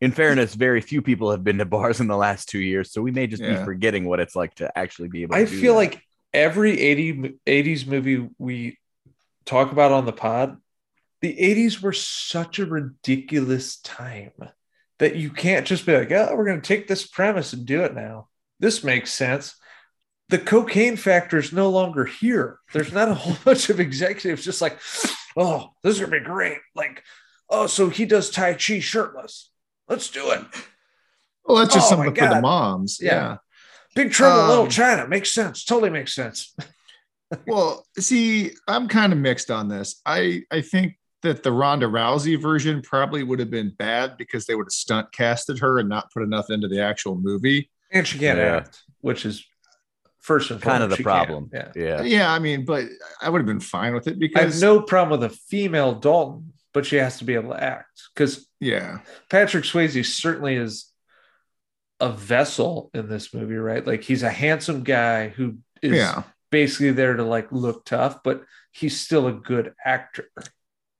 [0.00, 3.00] In fairness, very few people have been to bars in the last two years, so
[3.02, 5.34] we may just be forgetting what it's like to actually be able.
[5.34, 5.78] to I do feel that.
[5.78, 6.02] like
[6.32, 8.78] every 80, 80s movie we
[9.44, 10.56] talk about on the pod,
[11.20, 14.32] the 80s were such a ridiculous time
[14.98, 17.82] that you can't just be like, oh, we're going to take this premise and do
[17.84, 18.28] it now.
[18.60, 19.54] This makes sense.
[20.28, 22.58] The cocaine factor is no longer here.
[22.72, 24.78] There's not a whole bunch of executives just like,
[25.36, 26.58] oh, this is going to be great.
[26.74, 27.02] Like,
[27.48, 29.50] oh, so he does Tai Chi shirtless.
[29.88, 30.44] Let's do it.
[31.44, 32.98] Well, that's just Oh, something for the moms.
[33.00, 33.12] Yeah.
[33.14, 33.36] yeah.
[33.94, 35.64] Big Trouble in Little Um, China makes sense.
[35.64, 36.54] Totally makes sense.
[37.46, 40.00] Well, see, I'm kind of mixed on this.
[40.06, 44.54] I I think that the Ronda Rousey version probably would have been bad because they
[44.54, 47.70] would have stunt casted her and not put enough into the actual movie.
[47.90, 48.56] And she can't Yeah.
[48.58, 49.44] act, which is
[50.20, 51.50] first and kind of foremost, the problem.
[51.50, 51.72] can.
[51.74, 51.82] Yeah.
[51.82, 52.02] Yeah.
[52.02, 52.84] Yeah, I mean, but
[53.20, 55.94] I would have been fine with it because I have no problem with a female
[55.94, 58.98] Dalton, but she has to be able to act because yeah,
[59.30, 60.92] Patrick Swayze certainly is
[62.00, 63.84] a vessel in this movie, right?
[63.84, 68.42] Like he's a handsome guy who is yeah, basically there to like look tough, but
[68.70, 70.28] he's still a good actor.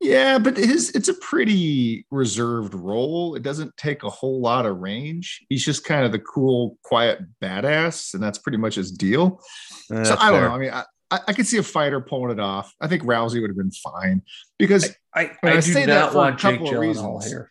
[0.00, 0.38] Yeah.
[0.38, 3.34] But his it's a pretty reserved role.
[3.34, 5.44] It doesn't take a whole lot of range.
[5.48, 9.40] He's just kind of the cool, quiet badass, and that's pretty much his deal.
[9.88, 10.48] That's so I don't fair.
[10.48, 10.54] know.
[10.54, 12.74] I mean, I, I I could see a fighter pulling it off.
[12.80, 14.22] I think Rousey would have been fine
[14.58, 16.80] because I, And I, I do say that not for a want Jake couple of
[16.80, 17.26] reasons.
[17.26, 17.50] here.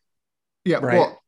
[0.64, 1.00] yeah, Right.
[1.00, 1.20] well,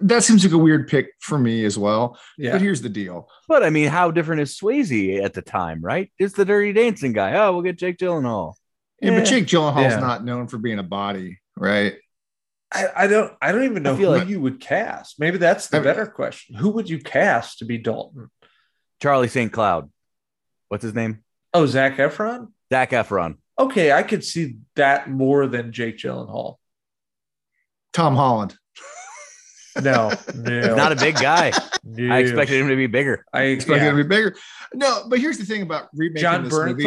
[0.00, 2.18] that seems like a weird pick for me as well.
[2.38, 2.52] Yeah.
[2.52, 3.28] But here's the deal.
[3.46, 6.10] But I mean, how different is Swayze at the time, right?
[6.18, 7.34] It's the dirty dancing guy.
[7.34, 8.54] Oh, we'll get Jake Gyllenhaal.
[9.04, 9.18] Yeah, Yeah.
[9.18, 9.30] but eh.
[9.30, 10.00] Jake Gyllenhaal's Yeah.
[10.00, 11.94] not known for being a body, right?
[12.72, 15.20] I, I don't I don't even know I feel who like- you would cast.
[15.20, 16.56] Maybe that's the I mean- better question.
[16.56, 18.30] Who would you cast to be Dalton?
[19.02, 19.52] Charlie St.
[19.52, 19.90] Cloud.
[20.68, 21.22] What's his name?
[21.52, 22.48] Oh, Zac Efron?
[22.72, 23.36] Zac Efron.
[23.58, 26.56] Okay, I could see that more than Jake Gyllenhaal.
[27.92, 28.56] Tom Holland.
[29.80, 31.52] No, no, Not a big guy.
[31.84, 32.12] no.
[32.14, 33.24] I expected him to be bigger.
[33.32, 33.90] I Expected yeah.
[33.90, 34.34] him to be bigger.
[34.72, 36.84] No, but here's the thing about remaking Jon this movie.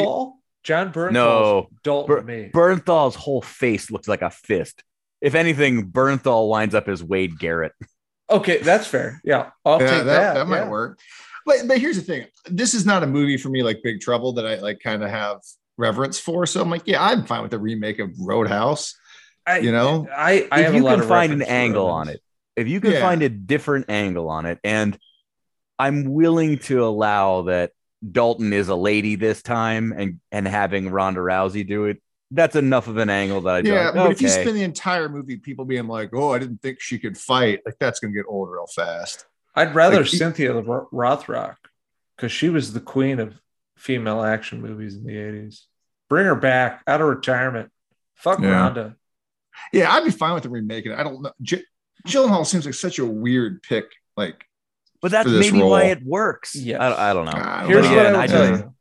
[0.68, 0.92] Bernthal.
[0.92, 1.12] Jon Bernthal.
[1.14, 1.70] No.
[1.84, 2.52] Dalton Ber- to me.
[2.54, 4.84] Bernthal's whole face looks like a fist.
[5.22, 7.74] If anything, Bernthal winds up as Wade Garrett.
[8.30, 9.22] Okay, that's fair.
[9.24, 10.34] Yeah, I'll Yeah, take that, that.
[10.36, 10.70] that, might yeah.
[10.70, 11.00] work.
[11.46, 12.28] But but here's the thing.
[12.46, 15.10] This is not a movie for me like Big Trouble that I like kind of
[15.10, 15.40] have
[15.78, 16.46] reverence for.
[16.46, 18.96] So I'm like, yeah, I'm fine with the remake of Roadhouse.
[19.46, 20.08] I, You know?
[20.14, 22.20] I, I if have you a lot can of find an angle on it,
[22.58, 23.00] if you can Yeah.
[23.00, 24.98] find a different angle on it, and
[25.80, 27.72] I'm willing to allow that
[28.12, 32.88] Dalton is a lady this time and and having Ronda Rousey do it, that's enough
[32.88, 34.42] of an angle that I Yeah, like, but if you okay.
[34.44, 37.78] spend the entire movie people being like, "Oh, I didn't think she could fight," like
[37.80, 39.26] that's gonna get old real fast.
[39.56, 41.56] I'd rather Like, Cynthia Ro- Rothrock
[42.16, 43.34] because she was the queen of
[43.78, 45.66] female action movies in the 80s.
[46.10, 47.72] Bring her back out of retirement.
[48.16, 48.52] Fuck Yeah.
[48.52, 48.96] Ronda.
[49.74, 51.00] Yeah, I'd be fine with them remaking it.
[51.00, 51.32] I don't know.
[51.42, 51.64] J-
[52.08, 53.86] Gyllenhaal seems like such a weird pick.
[54.16, 54.46] Like,
[55.02, 56.56] but that's for this maybe why it works.
[56.56, 57.32] Yeah, I, I don't know.
[57.36, 58.74] Ah, I Here's what again, I I tell you.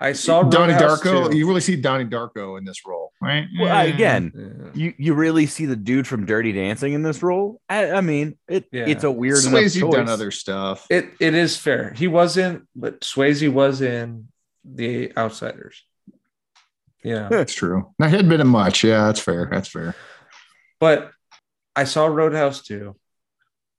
[0.00, 1.30] I saw Donnie Roadhouse Darko.
[1.30, 1.36] too.
[1.38, 3.46] You really see Donnie Darko in this role, right?
[3.60, 4.70] Well, I- again, Yeah.
[4.74, 7.60] you you really see the dude from Dirty Dancing in this role.
[7.68, 8.86] I, I mean, it Yeah.
[8.88, 9.94] it's a weird enough Swayze choice.
[9.94, 10.86] done other stuff.
[10.90, 11.92] It it is fair.
[11.96, 14.26] He was in, but Swayze was in
[14.64, 15.84] The Outsiders.
[17.04, 17.28] Yeah.
[17.30, 17.92] That's true.
[18.00, 18.82] Now he hadn't been in much.
[18.84, 19.48] Yeah, that's fair.
[19.50, 19.94] That's fair.
[20.80, 21.10] But
[21.76, 22.96] I saw Roadhouse too,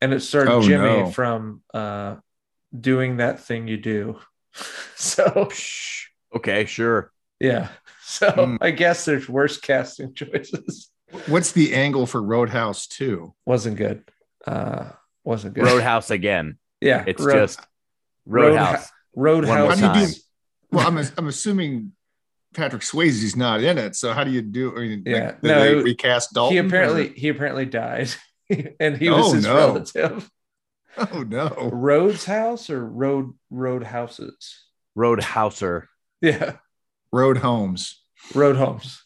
[0.04, 1.12] and it starred Oh, Jimmy no.
[1.12, 2.18] from uh,
[2.78, 4.20] doing that thing you do.
[4.96, 5.50] so
[6.36, 7.12] Okay, sure.
[7.40, 7.70] yeah,
[8.04, 8.56] so Hmm.
[8.62, 10.90] I guess there's worse casting choices.
[11.28, 13.34] What's the angle for Roadhouse 2?
[13.46, 14.04] Wasn't good.
[14.48, 14.90] Uh,
[15.24, 15.64] wasn't good.
[15.66, 16.58] Roadhouse again.
[16.82, 17.60] yeah, It's Road- just
[18.26, 18.90] Roadhouse.
[19.16, 19.80] Roadhouse.
[19.80, 20.16] How do you time.
[20.72, 21.92] Well, I'm, I'm assuming
[22.56, 23.96] Patrick Swayze's not in it.
[23.96, 24.76] So how do you do?
[24.76, 25.26] I mean, Yeah.
[25.28, 26.54] like, No, they recast do- Dalton?
[26.56, 28.10] he or- apparently he apparently died,
[28.80, 29.56] and he was Oh, his no.
[29.56, 30.30] relative.
[30.96, 31.72] Oh no.
[31.74, 34.66] Rhodes House or Road Road Houses?
[34.96, 35.88] Roadhouser.
[36.22, 36.58] Yeah.
[37.12, 38.00] Road Homes.
[38.36, 39.04] road homes.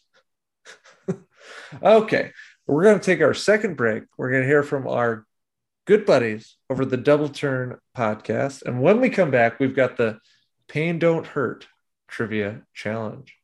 [1.82, 2.32] okay,
[2.66, 4.02] we're going to take our second break.
[4.18, 5.24] We're going to hear from our
[5.86, 8.62] good buddies over the Double Turn podcast.
[8.66, 10.18] And when we come back, we've got the
[10.68, 11.66] Pain Don't Hurt
[12.06, 13.34] trivia challenge.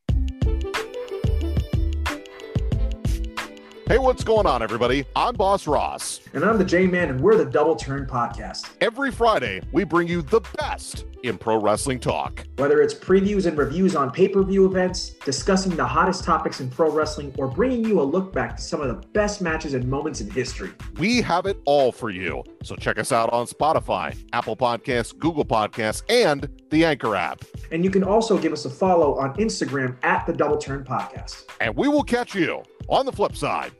[3.87, 5.05] Hey, what's going on, everybody?
[5.14, 6.22] I'm Boss Ross.
[6.32, 8.70] And I'm the J Man, and we're the Double Turn Podcast.
[8.80, 12.47] Every Friday, we bring you the best in pro wrestling talk.
[12.57, 16.70] Whether it's previews and reviews on pay per view events, discussing the hottest topics in
[16.70, 19.87] pro wrestling, or bringing you a look back to some of the best matches and
[19.87, 20.70] moments in history.
[20.97, 22.43] We have it all for you.
[22.62, 27.41] So check us out on Spotify, Apple Podcasts, Google Podcasts, and the Anchor app.
[27.70, 31.45] And you can also give us a follow on Instagram at the Double Turn Podcast.
[31.61, 33.70] And we will catch you on the flip side.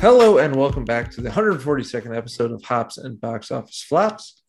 [0.00, 4.42] Hello, and welcome back to the 142nd episode of Hops and Box Office Flops.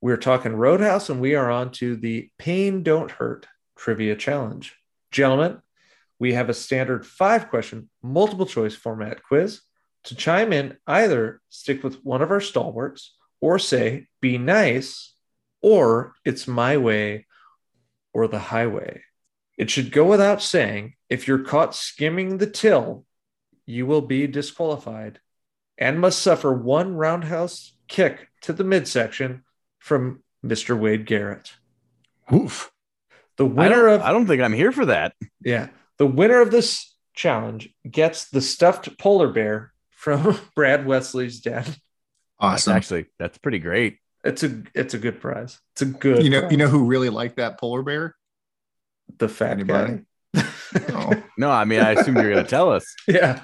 [0.00, 4.76] We're talking Roadhouse, and we are on to the Pain Don't Hurt trivia challenge.
[5.10, 5.60] Gentlemen,
[6.20, 9.60] we have a standard five question, multiple choice format quiz.
[10.04, 15.15] To chime in, either stick with one of our stalwarts or say, be nice,
[15.62, 17.26] or it's my way
[18.12, 19.02] or the highway.
[19.58, 23.04] It should go without saying if you're caught skimming the till,
[23.64, 25.20] you will be disqualified
[25.78, 29.42] and must suffer one roundhouse kick to the midsection
[29.78, 30.78] from Mr.
[30.78, 31.54] Wade Garrett.
[32.32, 32.70] Oof.
[33.36, 35.14] The I winner don't, of I don't think I'm here for that.
[35.42, 41.64] yeah, the winner of this challenge gets the stuffed polar bear from Brad Wesley's den.
[41.64, 41.78] That's
[42.38, 42.72] Awesome.
[42.74, 43.98] actually that's pretty great.
[44.26, 45.58] It's a it's a good prize.
[45.74, 46.22] It's a good.
[46.24, 46.52] You know, prize.
[46.52, 48.14] you know who really liked that polar bear?
[49.18, 50.00] the fat Anybody?
[50.34, 50.44] guy.
[50.90, 52.84] Oh, No, I mean, I assumed you were going to tell us.
[53.08, 53.40] yeah.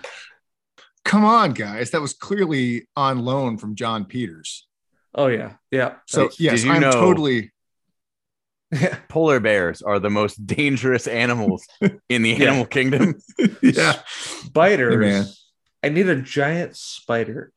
[1.04, 1.92] come on, guys.
[1.92, 4.66] That was clearly on loan from Jon Peters.
[5.14, 5.54] Oh yeah.
[5.70, 5.94] Yeah.
[6.08, 7.52] So Did yes, you I'm know- totally
[9.08, 11.66] Polar bears are the most dangerous animals
[12.08, 12.46] in the Yeah.
[12.48, 13.14] animal kingdom.
[13.62, 14.00] yeah.
[14.08, 14.94] Spiders.
[14.94, 15.26] Hey, man.
[15.84, 17.52] I need a giant spider.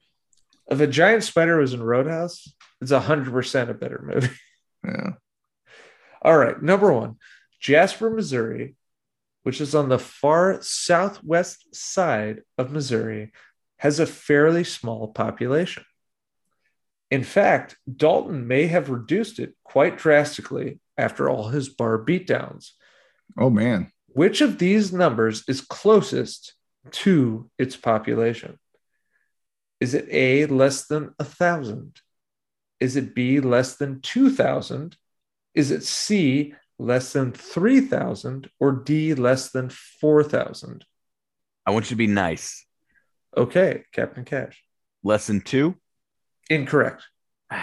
[0.69, 4.29] If a giant spider was in Roadhouse, it's a hundred percent a better movie.
[4.85, 5.13] Yeah.
[6.21, 7.15] All right, number one,
[7.59, 8.75] Jasper, Missouri,
[9.41, 13.31] which is on the far southwest side of Missouri,
[13.77, 15.83] has a fairly small population.
[17.09, 22.71] In fact, Dalton may have reduced it quite drastically after all his bar beatdowns.
[23.37, 23.91] Oh man.
[24.07, 26.53] Which of these numbers is closest
[26.91, 28.59] to its population?
[29.79, 31.99] Is it A, less than a thousand?
[32.79, 34.97] Is it B, less than 2,000?
[35.53, 38.49] Is it C, less than 3,000?
[38.59, 40.85] Or D, less than 4,000?
[41.65, 42.65] I want you to be nice.
[43.35, 44.61] Okay, Captain Cash.
[45.03, 45.75] Lesson two.
[46.49, 47.03] Incorrect.
[47.51, 47.61] All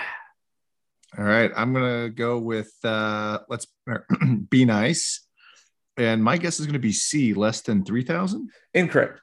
[1.25, 1.51] right.
[1.57, 3.67] I'm gonna go with uh let's
[4.51, 5.27] be nice.
[5.97, 8.51] And my guess is gonna be C, less than three thousand.
[8.75, 9.21] Incorrect.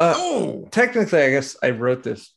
[0.00, 2.32] Uh, Oh, technically, I guess I wrote this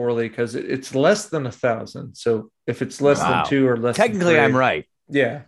[0.00, 2.14] poorly because it, it's less than a thousand.
[2.16, 3.42] So if it's less Wow.
[3.42, 4.86] than two or less, than Technically, three- I'm right.
[5.08, 5.42] Yeah.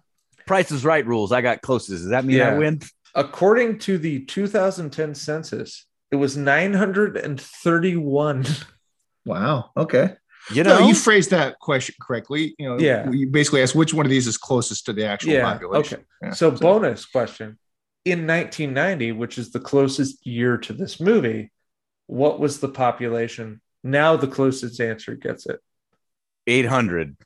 [0.46, 1.32] Price is right rules.
[1.32, 2.02] I got closest.
[2.02, 2.80] Does that mean I win?
[3.14, 8.44] According to the 2010 census, it was 931.
[9.24, 9.70] wow.
[9.76, 10.16] Okay.
[10.52, 12.54] You know, No, you phrased that question correctly.
[12.58, 13.08] You know, Yeah.
[13.10, 16.00] You basically asked which one of these is closest to the actual Yeah, population.
[16.00, 16.04] okay.
[16.22, 17.56] Yeah, So, bonus question.
[18.04, 21.50] In 1990, which is the closest year to this movie,
[22.08, 23.60] what was the population?
[23.82, 25.60] Now the closest answer gets it.
[26.46, 27.16] 800.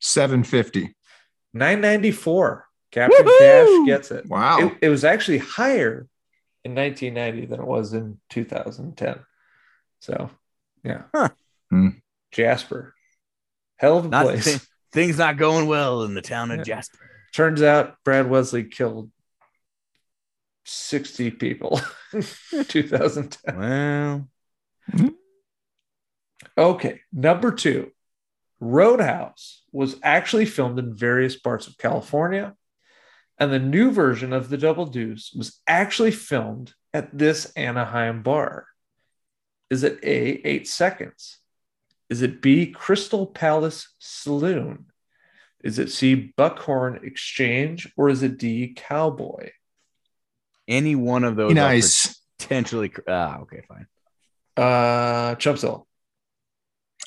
[0.00, 0.94] 750.
[1.54, 2.66] 994.
[2.90, 3.38] Captain Woohoo!
[3.38, 4.26] Cash gets it.
[4.26, 4.58] Wow.
[4.60, 6.06] It, it was actually higher
[6.64, 9.18] in 1990 than it was in 2010.
[10.00, 10.30] So,
[10.84, 11.02] yeah.
[11.14, 11.28] Huh.
[11.70, 11.88] Hmm.
[12.32, 12.94] Jasper.
[13.76, 14.58] Hell of a Not place.
[14.58, 16.64] thi- things not going well in the town of Yeah.
[16.64, 16.98] Jasper.
[17.34, 19.10] Turns out Brad Wesley killed
[20.64, 21.80] 60 people
[22.12, 22.22] in
[22.64, 23.58] 2010.
[23.58, 24.28] Well,
[26.58, 27.90] Okay, number two
[28.60, 32.54] Roadhouse was actually filmed in various parts of California,
[33.38, 38.66] and the new version of The Double Deuce was actually filmed at this Anaheim bar.
[39.68, 41.38] Is it A, eight seconds?
[42.08, 44.86] Is it B, Crystal Palace Saloon?
[45.62, 47.92] Is it C, Buckhorn Exchange?
[47.96, 49.50] Or is it D, Cowboy?
[50.68, 52.20] any one of those nice.
[52.38, 52.88] potentially.
[52.88, 53.86] cr- Ah, okay, fine.
[54.56, 55.84] Uh, Chumpzilla,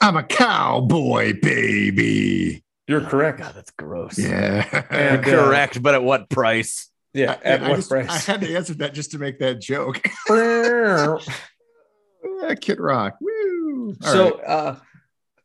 [0.01, 2.63] I'm a cowboy, baby.
[2.87, 3.39] you're correct.
[3.39, 4.17] God, that's gross.
[4.17, 4.85] Yeah.
[4.89, 6.89] And, uh, Correct, but at what price?
[7.13, 8.07] Yeah, at I, what just- price?
[8.09, 10.01] I had to answer that just to make that joke.
[10.27, 11.19] so,
[12.43, 13.17] yeah, Kid Rock.
[13.21, 13.95] Woo.
[14.05, 14.33] All right.
[14.45, 14.75] uh,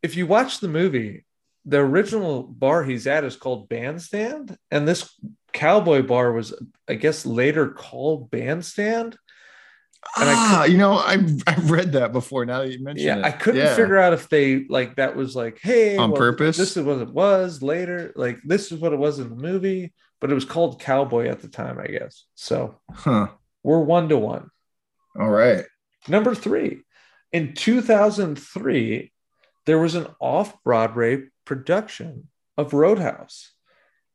[0.02, 1.24] if you watch the movie,
[1.64, 5.18] the original bar he's at is called Bandstand, and this
[5.54, 6.52] cowboy bar was,
[6.86, 9.16] I guess, later called Bandstand.
[10.20, 12.44] And I ah, you know, I've I've read that before.
[12.44, 13.74] Now that you mention Yeah, it, I couldn't Yeah.
[13.74, 16.56] figure out if they like that was like, hey, On purpose?
[16.56, 18.12] This is what it was later.
[18.16, 21.40] Like this is what it was in the movie, but it was called Cowboy at
[21.40, 22.24] the time, I guess.
[22.34, 23.28] So Huh.
[23.62, 24.50] we're one to one.
[25.18, 25.64] All right.
[26.08, 26.82] Number three,
[27.32, 29.12] in 2003,
[29.66, 33.52] there was an off Broadway production of Roadhouse.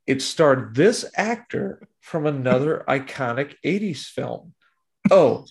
[0.07, 4.53] It starred this actor from another iconic 80s film.
[5.11, 5.45] Oh,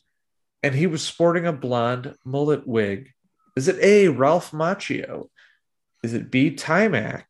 [0.62, 3.12] and he was sporting a blonde mullet wig.
[3.56, 5.28] Is it A, Ralph Macchio?
[6.02, 7.24] Is it B, Taimak?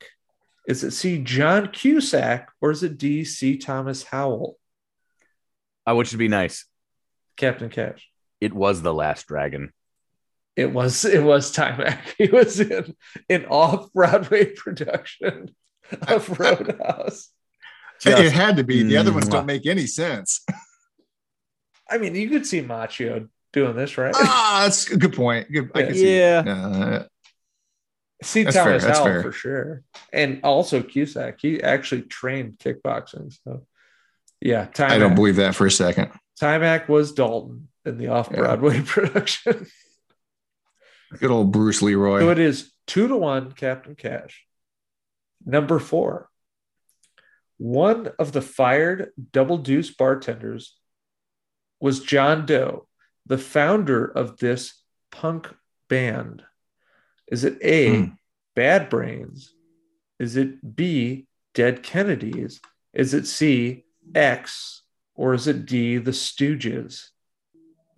[0.67, 2.49] Is it C, John Cusack?
[2.61, 4.59] Or is it D, C, Thomas Howell?
[5.87, 6.67] I want you to be nice.
[7.37, 8.07] Captain Cash.
[8.41, 9.73] It was the last dragon.
[10.57, 11.99] It was it was Taimak.
[12.19, 12.95] He was in
[13.31, 15.55] an off Broadway production
[16.07, 17.31] of Roadhouse.
[18.05, 18.83] it had to be.
[18.83, 19.33] The other ones Mwah.
[19.33, 20.45] don't make any sense.
[21.91, 24.15] I mean, you could see Macchio doing this, right?
[24.17, 25.51] ah, that's a good point.
[25.51, 25.71] Good.
[25.75, 25.87] I Yeah.
[25.87, 26.19] can see.
[26.19, 26.39] Yeah.
[26.47, 27.05] Uh,
[28.23, 29.23] see that's fair, Thomas that's Howell fair.
[29.23, 29.83] for sure,
[30.13, 31.41] and also Cusack.
[31.41, 33.33] He actually trained kickboxing.
[33.45, 33.67] So,
[34.41, 34.91] yeah, Taimak.
[34.91, 36.11] I don't believe that for a second.
[36.41, 39.67] Taimak was Dalton in the off Broadway production.
[41.19, 42.21] Good old Bruce Leroy.
[42.21, 44.45] So it is two to one, Captain Cash.
[45.47, 46.29] Number four.
[47.57, 50.77] One of the fired double deuce bartenders
[51.81, 52.87] was John Doe,
[53.27, 55.49] the founder of this punk
[55.89, 56.43] band.
[57.31, 58.05] Is it A, Hmm.
[58.55, 59.55] Bad Brains?
[60.19, 62.61] Is it B, Dead Kennedys?
[62.93, 64.83] Is it C, X?
[65.15, 67.09] Or is it D, The Stooges?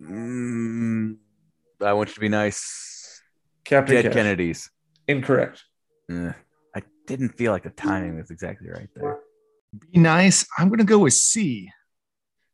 [0.01, 1.17] Mm,
[1.81, 3.21] I want you to be nice.
[3.63, 4.13] Captain Dead Cash.
[4.13, 4.69] Kennedys.
[5.07, 5.63] Incorrect.
[6.09, 6.31] Eh,
[6.75, 9.19] I didn't feel like the timing was exactly right there.
[9.91, 10.45] Be nice.
[10.57, 11.69] I'm going to go with C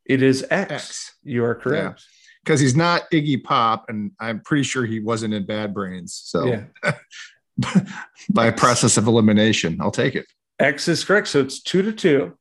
[0.07, 0.71] It is X.
[0.71, 1.15] X.
[1.23, 2.03] You are correct.
[2.43, 6.13] because he's not Iggy Pop, and I'm pretty sure he wasn't in Bad Brains.
[6.13, 6.93] So, Yeah.
[8.29, 10.25] by process of elimination, I'll take it.
[10.59, 11.27] X is correct.
[11.27, 12.37] So it's two to two.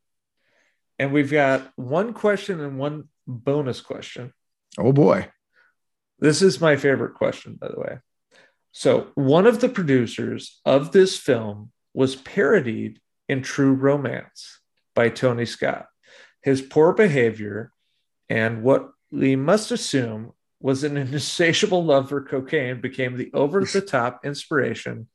[0.99, 4.33] And we've got one question and one bonus question.
[4.79, 5.29] Oh boy.
[6.19, 7.99] This is my favorite question, by the way.
[8.73, 14.61] So, one of the producers of this film was parodied in True Romance
[14.95, 15.87] by Tony Scott.
[16.47, 17.73] His poor behavior
[18.29, 23.81] and what we must assume was an insatiable love for cocaine became the over the
[23.97, 25.09] top inspiration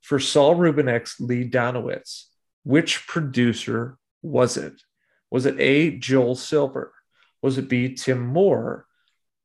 [0.00, 2.28] for Saul Rubinek Lee Donowitz.
[2.62, 4.80] Which producer was it?
[5.30, 5.98] Was it A.
[5.98, 6.94] Joel Silver?
[7.42, 7.92] Was it B.
[7.94, 8.86] Tim Moore?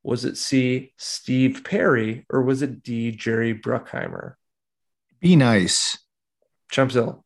[0.02, 0.94] Was it C.
[0.96, 2.24] Steve Perry?
[2.30, 3.10] Or was it D.
[3.12, 4.36] Jerry Bruckheimer?
[5.20, 5.98] Be nice.
[6.72, 7.22] Chumpzilla.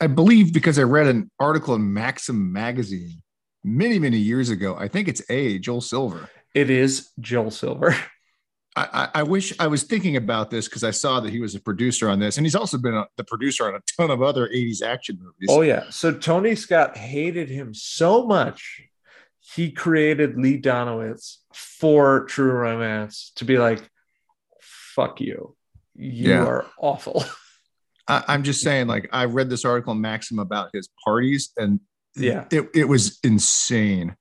[0.00, 3.20] I believe because I read an article in Maxim magazine
[3.64, 4.76] many, many years ago.
[4.78, 6.28] I think it's A, Joel Silver.
[6.54, 7.96] It is Joel Silver.
[8.76, 11.56] I, I, I wish I was thinking about this because I saw that he was
[11.56, 14.22] a producer on this, and he's also been a, the producer on a ton of
[14.22, 15.48] other 80s action movies.
[15.50, 15.84] Oh, yeah.
[15.90, 18.82] So Tony Scott hated him so much,
[19.40, 23.82] he created Lee Donowitz for True Romance to be like,
[24.60, 25.56] fuck you.
[25.96, 26.44] You Yeah.
[26.44, 27.24] are awful.
[28.08, 31.80] I, I'm just saying, like, I read this article in Maxim about his parties, and
[32.16, 32.46] Yeah.
[32.50, 34.16] it, it was insane.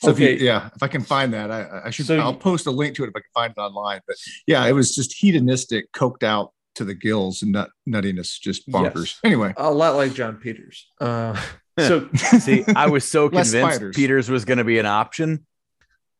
[0.00, 2.06] So if you- yeah, if I can find that, I, I should.
[2.06, 4.00] So I'll you- post a link to it if I can find it online.
[4.06, 8.68] But yeah, it was just hedonistic, coked out to the gills, and nut, nuttiness, just
[8.68, 8.96] bonkers.
[8.96, 9.20] Yes.
[9.24, 10.88] Anyway, A lot like Jon Peters.
[11.00, 11.40] Uh,
[11.78, 13.92] so See, I was so convinced.
[13.94, 15.46] Peters was going to be an option.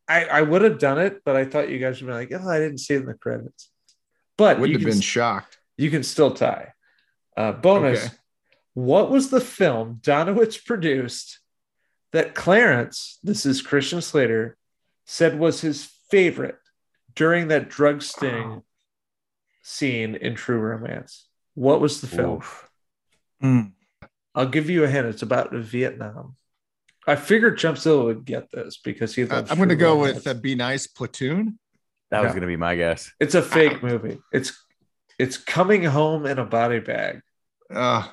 [0.07, 2.47] I, I would have done it, but I thought you guys would be like, oh,
[2.49, 3.69] I didn't see it in the credits.
[4.37, 5.57] But wouldn't have can, been shocked.
[5.77, 6.73] You can still tie.
[7.35, 8.15] Uh, bonus Okay.
[8.73, 11.39] What was the film Donowitz produced
[12.11, 14.57] that Clarence, this is Christian Slater,
[15.05, 16.57] said was his favorite
[17.15, 18.63] during that drug sting
[19.63, 21.27] scene in True Romance?
[21.53, 22.41] What was the film?
[23.41, 23.71] Mm.
[24.33, 25.07] I'll give you a hint.
[25.07, 26.35] It's about Vietnam.
[27.07, 30.15] I figured Chumpzilla would get this because he Uh, I'm going to go Romance.
[30.15, 31.59] with uh, Be Nice Platoon.
[32.11, 33.11] That was going to be my guess.
[33.19, 34.19] It's a fake movie.
[34.33, 34.51] It's
[35.19, 37.21] it's coming home in a body bag.
[37.73, 38.07] Uh,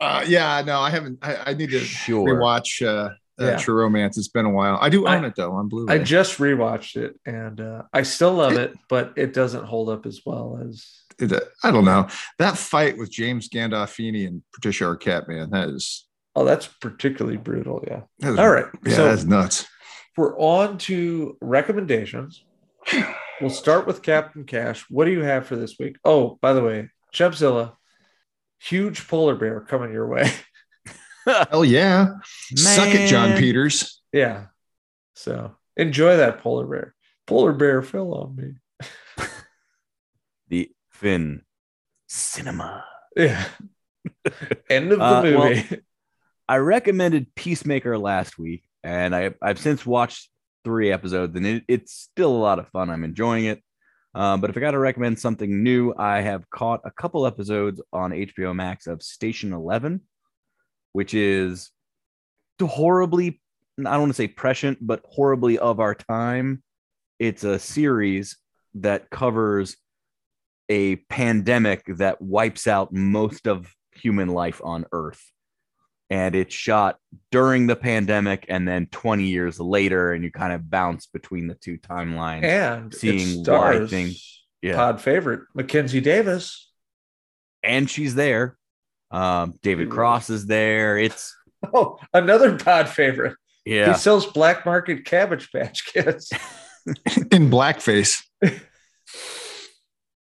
[0.00, 1.18] uh, yeah, no, I haven't.
[1.22, 2.26] I, I need to Sure.
[2.26, 3.10] rewatch uh,
[3.40, 3.56] uh, Yeah.
[3.56, 4.18] True Romance.
[4.18, 4.78] It's been a while.
[4.80, 5.94] I do I- own it though on Blu-ray.
[5.94, 10.04] I just rewatched it and uh, I still love it, but it doesn't hold up
[10.06, 10.86] as well as
[11.18, 12.08] It, uh, I don't know
[12.38, 15.28] that fight with James Gandolfini and Patricia Arquette.
[15.28, 16.06] Man, that is.
[16.36, 17.82] oh, that's particularly brutal.
[17.86, 18.02] Yeah.
[18.20, 18.66] Is All right.
[18.84, 19.66] Yeah, so that's nuts.
[20.16, 22.44] we're on to recommendations.
[23.44, 24.86] We'll start with Captain Cash.
[24.88, 25.98] What do you have for this week?
[26.02, 27.74] Oh, by the way, Chumpzilla,
[28.58, 30.30] huge polar bear coming your way.
[31.50, 32.14] Hell yeah!
[32.56, 34.00] Suck it, Jon Peters.
[34.14, 34.46] yeah.
[35.14, 36.94] So enjoy that polar bear.
[37.26, 38.54] Polar bear fell on me.
[40.48, 41.42] The Finn
[42.06, 42.82] cinema.
[43.14, 43.44] Yeah.
[44.70, 45.80] End of the Uh, well, movie.
[46.48, 50.30] I recommended Peacemaker last week, and I, I've since watched
[50.64, 52.90] three episodes, and it, it's still a lot of fun.
[52.90, 53.62] I'm enjoying it.
[54.14, 57.80] Um, but if I got to recommend something new, I have caught a couple episodes
[57.92, 60.00] on HBO Max of Station 11,
[60.92, 61.70] which is
[62.60, 63.40] horribly,
[63.78, 66.62] I don't want to say prescient, but horribly of our time.
[67.18, 68.36] It's a series
[68.74, 69.76] that covers
[70.68, 75.22] a pandemic that wipes out most of human life on Earth
[76.14, 76.98] and it's shot
[77.32, 81.54] during the pandemic and then 20 years later and you kind of bounce between the
[81.56, 84.76] two timelines and seeing it why things- yeah.
[84.76, 86.70] pod favorite Mackenzie Davis.
[87.64, 88.56] and she's there
[89.10, 91.34] um david cross is there it's
[91.74, 93.36] Oh, another pod favorite.
[93.64, 96.30] yeah He sells black market cabbage patch kids.
[96.86, 98.22] in blackface.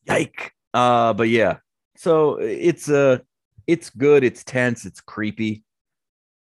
[0.08, 1.58] yike uh but yeah
[1.98, 3.18] so it's uh
[3.68, 5.64] it's good it's tense it's creepy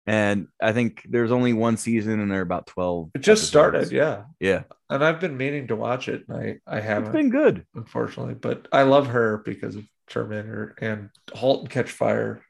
[0.07, 4.23] and i think there's only one season and they're about 12 It just started, yeah.
[4.39, 7.65] yeah And I've been meaning to watch it, and I I haven't, It's been good
[7.75, 8.33] unfortunately.
[8.35, 12.41] But I love her because of Terminator and *Halt and Catch Fire*.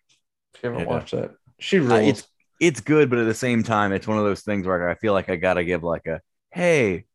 [0.56, 0.94] If you haven't Yeah.
[0.96, 2.10] watched that, she Uh, rules.
[2.10, 2.28] it's
[2.60, 5.14] it's good, but at the same time, it's one of those things where I feel
[5.14, 6.22] like I gotta give like a
[6.52, 7.06] hey,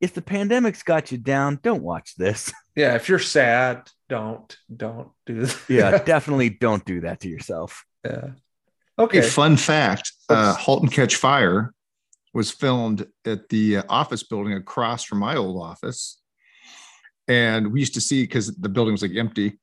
[0.00, 2.52] if the pandemic's got you down, don't watch this.
[2.76, 5.58] yeah, if you're sad, don't, don't do that.
[5.68, 7.84] Yeah, definitely don't do that to yourself.
[8.04, 8.30] yeah.
[9.00, 9.20] A Okay.
[9.22, 11.72] fun fact: uh, *Halt and Catch Fire*
[12.34, 16.20] was filmed at the uh, office building across from my old office,
[17.26, 19.58] and we used to see because the building was like empty,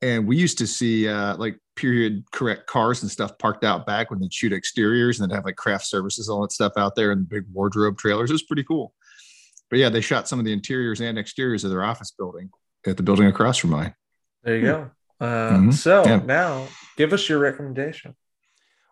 [0.00, 4.10] and we used to see uh, like period correct cars and stuff parked out back
[4.10, 7.12] when they shoot exteriors, and they'd have like craft services, all that stuff out there,
[7.12, 8.30] and big wardrobe trailers.
[8.30, 8.94] It was pretty cool.
[9.68, 12.48] But yeah, they shot some of the interiors and exteriors of their office building
[12.86, 13.94] at the building across from mine.
[14.42, 14.90] There you go.
[15.20, 15.74] Uh, Mhm.
[15.74, 16.22] So Yeah.
[16.24, 18.16] now give us your recommendation.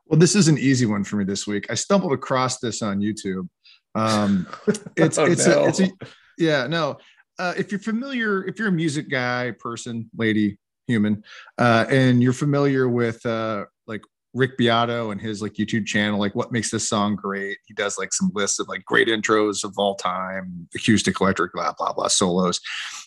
[0.07, 1.66] Well, this is an easy one for me this week.
[1.70, 3.48] I stumbled across this on YouTube.
[3.94, 4.46] Um,
[4.96, 5.64] it's Oh, it's no.
[5.64, 5.90] a, it's a
[6.38, 6.98] yeah no.
[7.38, 11.22] Uh, if you're familiar, if you're a music guy, person, lady, human,
[11.59, 14.02] uh, and you're familiar with uh, like
[14.32, 17.59] Rick Beato and his like YouTube channel, like what makes this song great?
[17.66, 21.72] He does like some lists of like great intros of all time, acoustic, electric, blah
[21.76, 22.61] blah blah, solos.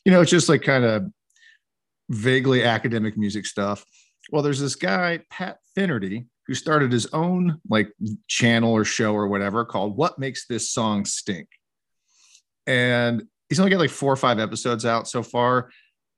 [0.05, 1.05] You know, it's just like kind of
[2.09, 3.83] vaguely academic music stuff.
[4.31, 7.93] Well, there's this guy, Pat Finnerty, who started his own like
[8.27, 11.47] channel or show or whatever called What Makes This Song Stink.
[12.65, 15.69] And he's only got like four or five episodes out so far.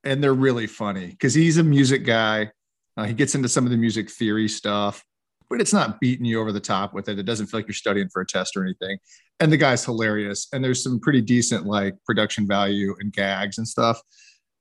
[0.04, 2.50] And they're really funny because he's a music guy.
[2.96, 5.04] Uh, he gets into some of the music theory stuff,
[5.50, 7.18] but it's not beating you over the top with it.
[7.18, 8.96] It doesn't feel like you're studying for a test or anything.
[9.38, 10.48] And the guy's hilarious.
[10.54, 14.00] And there's some pretty decent like production value and gags and stuff.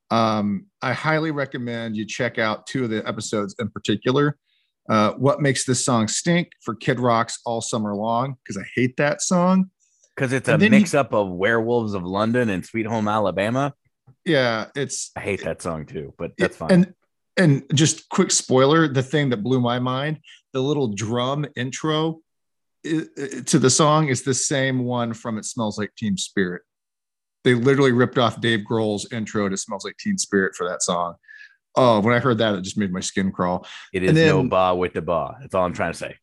[0.10, 4.38] Um, I highly recommend you check out two of the episodes in particular.
[4.92, 8.36] Uh, what makes this song stink for Kid Rock's All Summer Long?
[8.44, 9.72] Because I hate that song.
[10.14, 13.74] Because it's a And he- mix up of Werewolves of London and Sweet Home Alabama.
[14.26, 16.72] Yeah, it's I hate that song too, but that's fine.
[16.72, 16.94] And
[17.38, 20.20] and just quick spoiler: the thing that blew my mind,
[20.52, 22.20] the little drum intro
[22.84, 26.64] to the song is the same one from "It Smells Like Teen Spirit."
[27.46, 31.16] They literally ripped off Dave Grohl's intro to "Smells Like Teen Spirit" for that song.
[31.76, 33.66] Oh, when I heard that, it just made my skin crawl.
[33.94, 35.38] it is and no then- ba with the ba.
[35.40, 36.16] That's all I'm trying to say.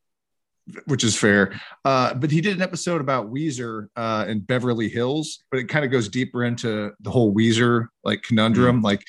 [0.84, 1.58] which is fair.
[1.86, 5.82] Uh, but he did an episode about Weezer uh, in Beverly Hills, but it kind
[5.84, 8.82] of goes deeper into the whole Weezer like conundrum.
[8.82, 9.02] Like,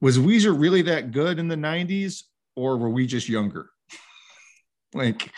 [0.00, 2.22] was Weezer really that good in the '90s,
[2.54, 3.70] or were we just younger?
[4.94, 5.28] like,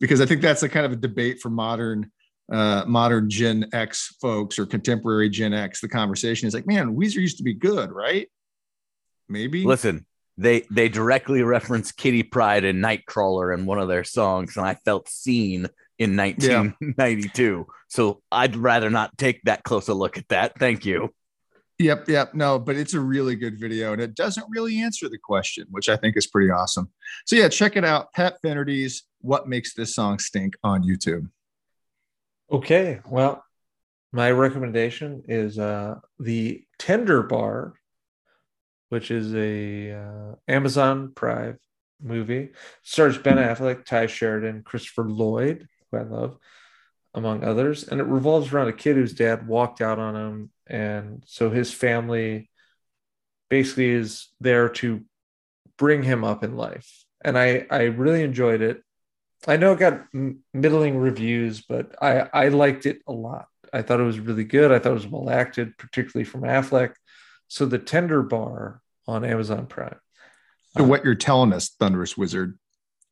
[0.00, 2.10] because I think that's a kind of a debate for modern
[2.52, 5.80] uh, modern Gen X folks or contemporary Gen X.
[5.80, 8.28] The conversation is like, man, Weezer used to be good, right?
[9.28, 9.64] Maybe.
[9.64, 10.06] Listen,
[10.36, 14.74] they they directly reference Kitty Pryde and Nightcrawler in one of their songs, and I
[14.74, 15.68] felt seen
[15.98, 17.66] in 1992.
[17.88, 20.58] So I'd rather not take that close a look at that.
[20.58, 21.12] Thank you.
[21.78, 22.34] Yep, yep.
[22.34, 25.88] No, but it's a really good video and it doesn't really answer the question, which
[25.88, 26.90] I think is pretty awesome.
[27.24, 28.12] So yeah, check it out.
[28.12, 31.30] Pat Finnerty's What Makes This Song Stink on YouTube.
[32.50, 33.00] Okay.
[33.06, 33.44] Well,
[34.12, 37.74] my recommendation is uh, the Tender Bar,
[38.88, 41.58] which is a uh, Amazon Prime
[42.02, 42.50] movie.
[42.82, 46.38] Stars Ben Affleck, Tye Sheridan, Christopher Lloyd, who I love,
[47.14, 47.86] among others.
[47.86, 51.72] And it revolves around a kid whose dad walked out on him, and so his
[51.72, 52.50] family
[53.48, 55.04] basically is there to
[55.76, 57.04] bring him up in life.
[57.24, 58.82] And I I really enjoyed it.
[59.46, 60.02] I know it got
[60.52, 63.46] middling reviews, but I I liked it a lot.
[63.72, 64.72] I thought it was really good.
[64.72, 66.94] I thought it was well acted, particularly from Affleck.
[67.48, 69.96] So the Tender Bar on Amazon Prime.
[70.76, 72.58] So what you're telling us, Thunderous Wizard,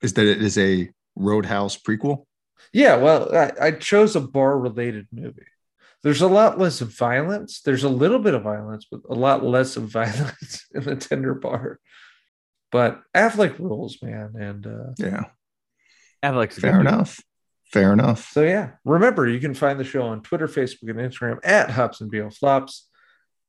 [0.02, 2.26] is that it is a Roadhouse prequel.
[2.72, 5.46] Yeah, well, I, I chose a bar related movie.
[6.02, 7.62] There's a lot less violence.
[7.62, 11.34] There's a little bit of violence, but a lot less of violence in the Tender
[11.34, 11.80] Bar.
[12.70, 15.24] But Affleck rules, man, and uh, Yeah,
[16.22, 16.86] Affleck's fair good dude.
[16.92, 17.20] enough.
[17.72, 18.30] Fair enough.
[18.32, 22.00] So yeah, remember you can find the show on Twitter, Facebook, and Instagram at Hops
[22.00, 22.86] and BO Flops.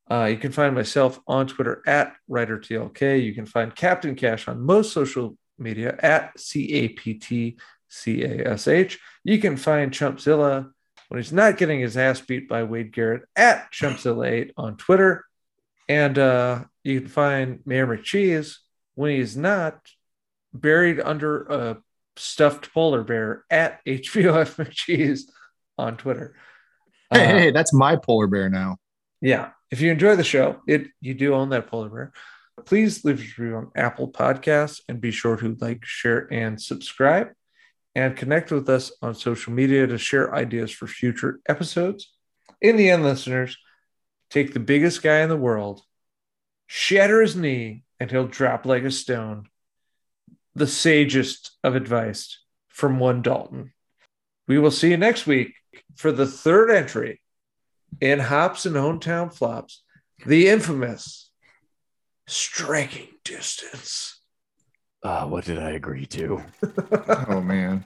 [0.10, 3.24] Uh, you can find myself on Twitter at WriterTLK.
[3.24, 7.58] You can find Captain Cash on most social media at C A P T
[7.90, 9.00] C A S H.
[9.24, 10.72] You can find Chumpzilla
[11.10, 15.26] when he's not getting his ass beat by Wade Garrett at Chumpzilla8 on Twitter.
[15.90, 18.58] And uh, you can find Mayor McCheese
[18.96, 19.80] when he's not
[20.54, 21.78] buried under a
[22.18, 25.22] stuffed polar bear at HVOF McCheese
[25.78, 26.36] on Twitter.
[27.12, 28.78] Hey, Uh, hey, that's my polar bear now.
[29.22, 29.50] yeah.
[29.70, 32.14] If you enjoy the show, it you do own that polar bear.
[32.66, 37.30] Please leave a review on Apple Podcasts and be sure to like, share, and subscribe.
[37.94, 42.14] And connect with us on social media to share ideas for future episodes.
[42.62, 43.58] In the end, listeners,
[44.30, 45.82] take the biggest guy in the world,
[46.68, 49.48] shatter his knee, and he'll drop like a stone.
[50.56, 52.40] The sagest of advice
[52.70, 53.74] from one Dalton.
[54.48, 55.54] We will see you next week
[55.96, 57.20] for the third entry
[58.02, 59.84] in Hops and Hometown Flops,
[60.26, 61.32] the infamous
[62.28, 64.20] striking distance.
[65.04, 66.44] Uh, what did I agree to?
[67.30, 67.86] Oh man.